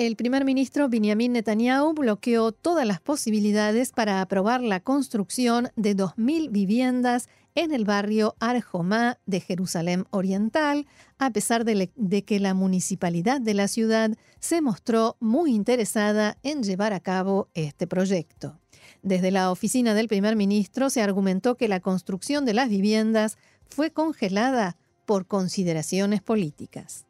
El 0.00 0.16
primer 0.16 0.46
ministro 0.46 0.88
Benjamin 0.88 1.34
Netanyahu 1.34 1.92
bloqueó 1.92 2.52
todas 2.52 2.86
las 2.86 3.02
posibilidades 3.02 3.92
para 3.92 4.22
aprobar 4.22 4.62
la 4.62 4.80
construcción 4.80 5.68
de 5.76 5.94
2.000 5.94 6.50
viviendas 6.50 7.28
en 7.54 7.74
el 7.74 7.84
barrio 7.84 8.34
Arjomá 8.40 9.18
de 9.26 9.40
Jerusalén 9.40 10.06
Oriental, 10.08 10.86
a 11.18 11.30
pesar 11.34 11.66
de, 11.66 11.90
de, 11.94 12.24
que 12.24 12.40
la 12.40 12.54
municipalidad 12.54 13.42
de 13.42 13.52
la 13.52 13.68
ciudad 13.68 14.12
se 14.38 14.62
mostró 14.62 15.18
muy 15.20 15.54
interesada 15.54 16.38
en 16.42 16.62
llevar 16.62 16.94
a 16.94 17.00
cabo 17.00 17.50
este 17.52 17.86
proyecto. 17.86 18.58
Desde 19.02 19.30
la 19.30 19.50
oficina 19.50 19.92
del 19.92 20.08
primer 20.08 20.34
ministro 20.34 20.88
se 20.88 21.02
argumentó 21.02 21.56
que 21.56 21.68
la 21.68 21.80
construcción 21.80 22.46
de 22.46 22.54
las 22.54 22.70
viviendas 22.70 23.36
fue 23.68 23.90
congelada 23.90 24.78
por 25.04 25.26
consideraciones 25.26 26.22
políticas. 26.22 27.04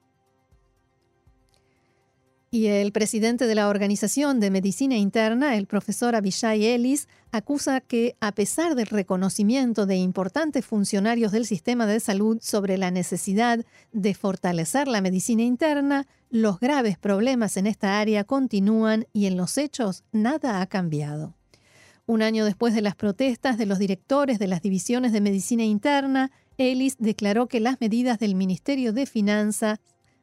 Y 2.52 2.66
el 2.66 2.90
presidente 2.90 3.46
de 3.46 3.54
la 3.54 3.68
Organización 3.68 4.40
de 4.40 4.50
Medicina 4.50 4.96
Interna, 4.96 5.56
el 5.56 5.68
profesor 5.68 6.16
Abishai 6.16 6.66
Ellis, 6.66 7.06
acusa 7.30 7.80
que, 7.80 8.16
a 8.18 8.32
pesar 8.32 8.74
del 8.74 8.88
reconocimiento 8.88 9.86
de 9.86 9.94
importantes 9.94 10.66
funcionarios 10.66 11.30
del 11.30 11.46
sistema 11.46 11.86
de 11.86 12.00
salud 12.00 12.38
sobre 12.42 12.76
la 12.76 12.90
necesidad 12.90 13.64
de 13.92 14.14
fortalecer 14.14 14.88
la 14.88 15.00
medicina 15.00 15.42
interna, 15.42 16.08
los 16.28 16.58
graves 16.58 16.98
problemas 16.98 17.56
en 17.56 17.68
esta 17.68 18.00
área 18.00 18.24
continúan 18.24 19.06
y 19.12 19.26
en 19.26 19.36
los 19.36 19.56
hechos 19.56 20.02
nada 20.10 20.60
ha 20.60 20.66
cambiado. 20.66 21.36
Un 22.04 22.20
año 22.20 22.44
después 22.44 22.74
de 22.74 22.82
las 22.82 22.96
protestas 22.96 23.58
de 23.58 23.66
los 23.66 23.78
directores 23.78 24.40
de 24.40 24.48
las 24.48 24.60
divisiones 24.60 25.12
de 25.12 25.20
medicina 25.20 25.62
interna, 25.62 26.32
Ellis 26.58 26.96
declaró 26.98 27.46
que 27.46 27.60
las 27.60 27.80
medidas 27.80 28.18
del 28.18 28.34
Ministerio 28.34 28.92
de 28.92 29.06
Finanzas 29.06 29.78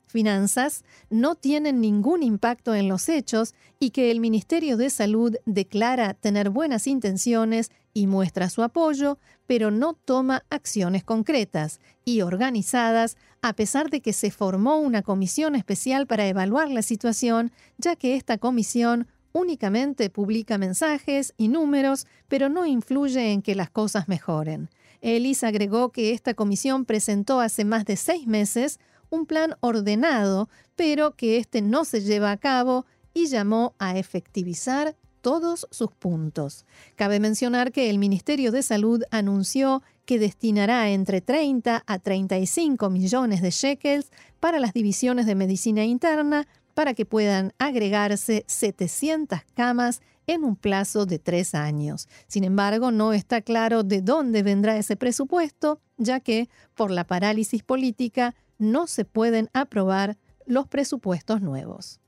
finanzas 0.08 0.84
no 1.10 1.36
tienen 1.36 1.82
ningún 1.82 2.24
impacto 2.24 2.74
en 2.74 2.88
los 2.88 3.10
hechos 3.10 3.54
y 3.80 3.92
que 3.92 4.10
el 4.12 4.20
Ministerio 4.20 4.78
de 4.78 4.90
Salud 4.90 5.36
declara 5.46 6.14
tener 6.14 6.50
buenas 6.50 6.88
intenciones 6.88 7.72
y 7.94 8.08
muestra 8.08 8.50
su 8.50 8.64
apoyo, 8.64 9.18
pero 9.48 9.72
no 9.72 9.94
toma 9.94 10.44
acciones 10.50 11.04
concretas 11.04 11.80
y 12.06 12.22
organizadas, 12.22 13.18
a 13.42 13.54
pesar 13.54 13.90
de 13.90 14.02
que 14.02 14.14
se 14.14 14.32
formó 14.32 14.78
una 14.78 15.02
comisión 15.02 15.56
especial 15.56 16.08
para 16.08 16.28
evaluar 16.28 16.70
la 16.70 16.82
situación, 16.82 17.52
ya 17.78 17.96
que 17.96 18.16
esta 18.16 18.38
comisión 18.38 19.08
únicamente 19.34 20.10
publica 20.10 20.58
mensajes 20.58 21.34
y 21.38 21.48
números, 21.48 22.08
pero 22.28 22.50
no 22.50 22.66
influye 22.66 23.32
en 23.32 23.42
que 23.42 23.56
las 23.56 23.70
cosas 23.70 24.08
mejoren. 24.08 24.70
Ellis 25.02 25.44
agregó 25.44 25.92
que 25.92 26.12
esta 26.12 26.34
comisión 26.34 26.86
presentó 26.86 27.40
hace 27.40 27.66
más 27.66 27.86
de 27.86 27.98
seis 27.98 28.28
meses 28.28 28.80
un 29.10 29.26
plan 29.26 29.56
ordenado, 29.62 30.50
pero 30.76 31.16
que 31.16 31.38
este 31.38 31.62
no 31.62 31.86
se 31.86 32.02
lleva 32.02 32.32
a 32.32 32.38
cabo 32.38 32.86
y 33.14 33.28
llamó 33.28 33.74
a 33.80 33.98
efectivizar 33.98 34.96
todos 35.22 35.68
sus 35.72 35.92
puntos. 35.92 36.66
Cabe 36.96 37.20
mencionar 37.20 37.72
que 37.72 37.90
el 37.90 37.98
Ministerio 38.00 38.52
de 38.52 38.64
Salud 38.64 39.04
anunció 39.12 39.82
que 40.06 40.20
destinará 40.20 40.90
entre 40.90 41.20
30 41.20 41.84
a 41.86 42.00
35 42.00 42.90
millones 42.90 43.42
de 43.42 43.52
shekels 43.52 44.12
para 44.40 44.60
las 44.60 44.74
divisiones 44.74 45.26
de 45.26 45.36
medicina 45.36 45.84
interna 45.84 46.48
para 46.74 46.94
que 46.94 47.06
puedan 47.06 47.54
agregarse 47.58 48.46
700 48.48 49.40
camas 49.54 50.02
en 50.28 50.44
un 50.44 50.56
plazo 50.56 51.06
de 51.06 51.20
tres 51.20 51.56
años. 51.56 52.08
Sin 52.28 52.44
embargo, 52.44 52.92
no 52.92 53.14
está 53.14 53.42
claro 53.42 53.84
de 53.84 54.02
dónde 54.02 54.44
vendrá 54.44 54.78
ese 54.78 54.96
presupuesto, 54.96 55.80
ya 55.98 56.20
que, 56.20 56.50
por 56.76 56.92
la 56.92 57.06
parálisis 57.06 57.64
política, 57.64 58.36
no 58.58 58.88
se 58.88 59.06
pueden 59.06 59.50
aprobar 59.54 60.18
los 60.46 60.68
presupuestos 60.68 61.42
nuevos. 61.42 62.00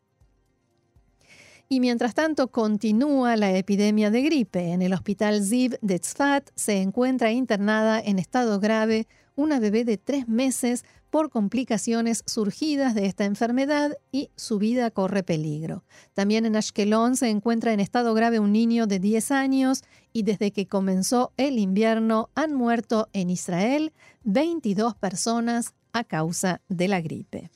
Y 1.72 1.82
mientras 1.82 2.16
tanto 2.16 2.48
continúa 2.48 3.38
la 3.38 3.56
epidemia 3.56 4.10
de 4.10 4.24
gripe. 4.24 4.72
En 4.72 4.82
el 4.82 4.92
hospital 4.92 5.44
Ziv 5.44 5.78
de 5.82 6.00
Tzfat 6.00 6.50
se 6.56 6.82
encuentra 6.82 7.32
internada 7.32 8.00
en 8.00 8.18
estado 8.18 8.60
grave 8.60 9.08
una 9.36 9.60
bebé 9.60 9.86
de 9.86 9.98
tres 9.98 10.28
meses 10.28 10.84
por 11.10 11.30
complicaciones 11.30 12.24
surgidas 12.26 12.94
de 12.96 13.06
esta 13.06 13.26
enfermedad 13.26 13.98
y 14.12 14.30
su 14.36 14.58
vida 14.60 14.92
corre 14.92 15.24
peligro. 15.24 15.84
También 16.14 16.46
en 16.46 16.56
Ashkelon 16.56 17.16
se 17.16 17.30
encuentra 17.30 17.74
en 17.74 17.80
estado 17.80 18.14
grave 18.14 18.40
un 18.40 18.52
niño 18.52 18.88
de 18.88 19.00
10 19.00 19.32
años 19.32 19.84
y 20.12 20.24
desde 20.24 20.52
que 20.52 20.68
comenzó 20.68 21.34
el 21.38 21.58
invierno 21.58 22.30
han 22.36 22.54
muerto 22.54 23.10
en 23.14 23.30
Israel 23.30 23.94
22 24.24 24.96
personas 24.96 25.74
a 25.94 26.04
causa 26.04 26.62
de 26.70 26.88
la 26.88 27.02
gripe. 27.02 27.50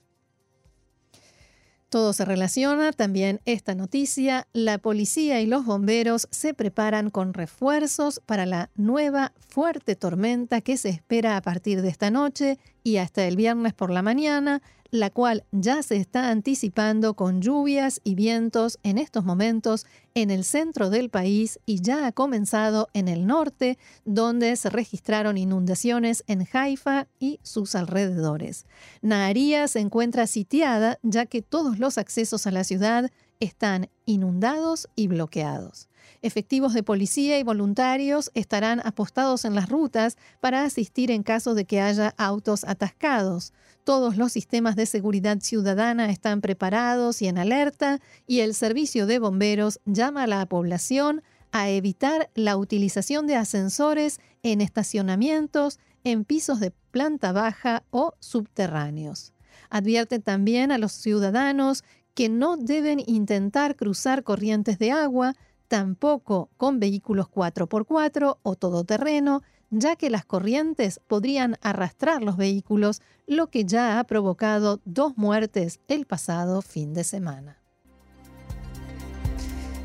Todo 1.89 2.11
se 2.13 2.25
relaciona, 2.25 2.91
también 2.91 3.39
esta 3.45 3.75
noticia, 3.75 4.47
la 4.51 4.79
policía 4.79 5.41
y 5.41 5.45
los 5.45 5.63
bomberos 5.63 6.27
se 6.31 6.55
preparan 6.55 7.11
con 7.11 7.35
refuerzos 7.35 8.19
para 8.25 8.47
la 8.47 8.71
nueva 8.73 9.31
fuerte 9.47 9.95
tormenta 9.95 10.61
que 10.61 10.77
se 10.77 10.89
espera 10.89 11.37
a 11.37 11.41
partir 11.41 11.83
de 11.83 11.89
esta 11.89 12.09
noche 12.09 12.57
y 12.83 12.97
hasta 12.97 13.25
el 13.25 13.35
viernes 13.35 13.73
por 13.73 13.89
la 13.89 14.01
mañana, 14.01 14.61
la 14.93 15.09
cual 15.09 15.43
ya 15.51 15.81
se 15.81 15.95
está 15.95 16.29
anticipando 16.29 17.15
con 17.15 17.41
lluvias 17.41 17.99
y 18.03 18.13
vientos 18.13 18.77
en 18.83 18.99
estos 18.99 19.25
momentos 19.25 19.87
en 20.13 20.29
el 20.29 20.43
centro 20.43 20.91
del 20.91 21.09
país 21.09 21.59
y 21.65 21.81
ya 21.81 22.05
ha 22.05 22.11
comenzado 22.11 22.89
en 22.93 23.07
el 23.07 23.25
norte, 23.25 23.79
donde 24.05 24.55
se 24.55 24.69
registraron 24.69 25.35
inundaciones 25.39 26.23
en 26.27 26.47
Haifa 26.53 27.07
y 27.19 27.39
sus 27.41 27.73
alrededores. 27.73 28.67
Naharía 29.01 29.67
se 29.67 29.79
encuentra 29.79 30.27
sitiada 30.27 30.99
ya 31.01 31.25
que 31.25 31.41
todos 31.41 31.79
los 31.79 31.97
accesos 31.97 32.45
a 32.45 32.51
la 32.51 32.63
ciudad 32.63 33.09
están 33.43 33.89
inundados 34.05 34.87
y 34.95 35.07
bloqueados. 35.07 35.89
Efectivos 36.21 36.73
de 36.73 36.83
policía 36.83 37.37
y 37.39 37.43
voluntarios 37.43 38.31
estarán 38.33 38.81
apostados 38.85 39.45
en 39.45 39.55
las 39.55 39.69
rutas 39.69 40.17
para 40.39 40.63
asistir 40.63 41.11
en 41.11 41.23
caso 41.23 41.53
de 41.53 41.65
que 41.65 41.81
haya 41.81 42.13
autos 42.17 42.63
atascados. 42.63 43.53
Todos 43.83 44.17
los 44.17 44.31
sistemas 44.31 44.75
de 44.75 44.85
seguridad 44.85 45.39
ciudadana 45.41 46.09
están 46.09 46.39
preparados 46.39 47.21
y 47.21 47.27
en 47.27 47.37
alerta 47.37 47.99
y 48.25 48.39
el 48.39 48.53
servicio 48.53 49.05
de 49.05 49.19
bomberos 49.19 49.79
llama 49.85 50.23
a 50.23 50.27
la 50.27 50.45
población 50.45 51.21
a 51.51 51.69
evitar 51.69 52.29
la 52.35 52.57
utilización 52.57 53.27
de 53.27 53.35
ascensores 53.35 54.19
en 54.41 54.61
estacionamientos, 54.61 55.79
en 56.03 56.25
pisos 56.25 56.59
de 56.59 56.71
planta 56.91 57.31
baja 57.31 57.83
o 57.91 58.13
subterráneos. 58.19 59.33
Advierte 59.69 60.19
también 60.19 60.71
a 60.71 60.77
los 60.77 60.91
ciudadanos 60.93 61.83
que 62.13 62.29
no 62.29 62.57
deben 62.57 63.01
intentar 63.05 63.75
cruzar 63.75 64.23
corrientes 64.23 64.79
de 64.79 64.91
agua, 64.91 65.35
tampoco 65.67 66.49
con 66.57 66.79
vehículos 66.79 67.27
4x4 67.29 68.37
o 68.43 68.55
todoterreno, 68.55 69.41
ya 69.71 69.95
que 69.95 70.09
las 70.09 70.25
corrientes 70.25 70.99
podrían 71.07 71.57
arrastrar 71.61 72.21
los 72.21 72.37
vehículos, 72.37 73.01
lo 73.25 73.47
que 73.47 73.65
ya 73.65 73.99
ha 73.99 74.03
provocado 74.03 74.79
dos 74.85 75.17
muertes 75.17 75.79
el 75.87 76.05
pasado 76.05 76.61
fin 76.61 76.93
de 76.93 77.03
semana. 77.03 77.63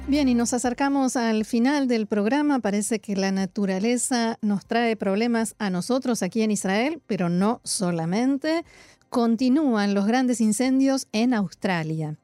Bien, 0.09 0.27
y 0.27 0.35
nos 0.35 0.55
acercamos 0.55 1.17
al 1.17 1.45
final 1.45 1.87
del 1.87 2.07
programa. 2.07 2.61
Parece 2.61 2.99
que 2.99 3.15
la 3.15 3.31
naturaleza 3.31 4.39
nos 4.41 4.65
trae 4.65 4.97
problemas 4.97 5.55
a 5.59 5.69
nosotros 5.69 6.23
aquí 6.23 6.41
en 6.41 6.51
Israel, 6.51 7.03
pero 7.07 7.29
no 7.29 7.61
solamente. 7.63 8.65
Continúan 9.11 9.95
los 9.95 10.07
grandes 10.07 10.41
incendios 10.41 11.09
en 11.13 11.33
Australia. 11.33 12.19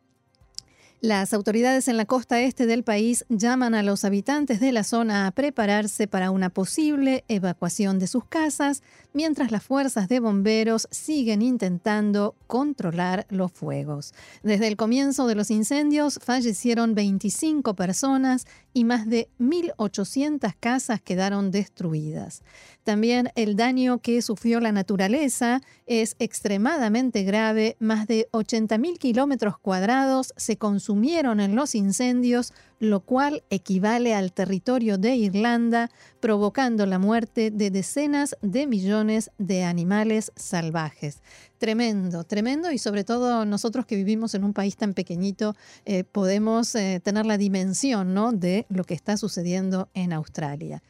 Las 1.00 1.34
autoridades 1.34 1.88
en 1.88 1.98
la 1.98 2.06
costa 2.06 2.40
este 2.40 2.64
del 2.64 2.82
país 2.82 3.26
llaman 3.28 3.74
a 3.74 3.82
los 3.82 4.06
habitantes 4.06 4.58
de 4.58 4.72
la 4.72 4.84
zona 4.84 5.26
a 5.26 5.32
prepararse 5.32 6.06
para 6.06 6.30
una 6.30 6.48
posible 6.48 7.24
evacuación 7.28 7.98
de 7.98 8.06
sus 8.06 8.24
casas, 8.24 8.82
mientras 9.12 9.50
las 9.50 9.62
fuerzas 9.62 10.08
de 10.08 10.20
bomberos 10.20 10.88
siguen 10.90 11.42
intentando 11.42 12.34
controlar 12.46 13.26
los 13.28 13.52
fuegos. 13.52 14.14
Desde 14.42 14.66
el 14.66 14.76
comienzo 14.76 15.26
de 15.26 15.34
los 15.34 15.50
incendios 15.50 16.18
fallecieron 16.22 16.94
25 16.94 17.74
personas 17.74 18.46
y 18.74 18.84
más 18.84 19.08
de 19.08 19.30
1.800 19.38 20.54
casas 20.60 21.00
quedaron 21.00 21.50
destruidas. 21.50 22.42
También 22.82 23.30
el 23.36 23.56
daño 23.56 23.98
que 23.98 24.20
sufrió 24.20 24.60
la 24.60 24.72
naturaleza 24.72 25.62
es 25.86 26.16
extremadamente 26.18 27.22
grave. 27.22 27.76
Más 27.78 28.06
de 28.06 28.28
80.000 28.32 28.98
kilómetros 28.98 29.58
cuadrados 29.58 30.34
se 30.36 30.58
consumieron 30.58 30.74
consumieron 30.74 31.38
en 31.38 31.54
los 31.54 31.76
incendios, 31.76 32.52
lo 32.84 33.00
cual 33.00 33.42
equivale 33.50 34.14
al 34.14 34.32
territorio 34.32 34.98
de 34.98 35.16
Irlanda, 35.16 35.90
provocando 36.20 36.86
la 36.86 36.98
muerte 36.98 37.50
de 37.50 37.70
decenas 37.70 38.36
de 38.42 38.66
millones 38.66 39.30
de 39.38 39.64
animales 39.64 40.32
salvajes. 40.36 41.22
Tremendo, 41.58 42.24
tremendo 42.24 42.70
y 42.72 42.78
sobre 42.78 43.04
todo 43.04 43.44
nosotros 43.46 43.86
que 43.86 43.96
vivimos 43.96 44.34
en 44.34 44.44
un 44.44 44.52
país 44.52 44.76
tan 44.76 44.92
pequeñito 44.92 45.54
eh, 45.84 46.04
podemos 46.04 46.74
eh, 46.74 47.00
tener 47.02 47.26
la 47.26 47.38
dimensión 47.38 48.12
¿no? 48.12 48.32
de 48.32 48.66
lo 48.68 48.84
que 48.84 48.94
está 48.94 49.16
sucediendo 49.16 49.88
en 49.94 50.12
Australia. 50.12 50.82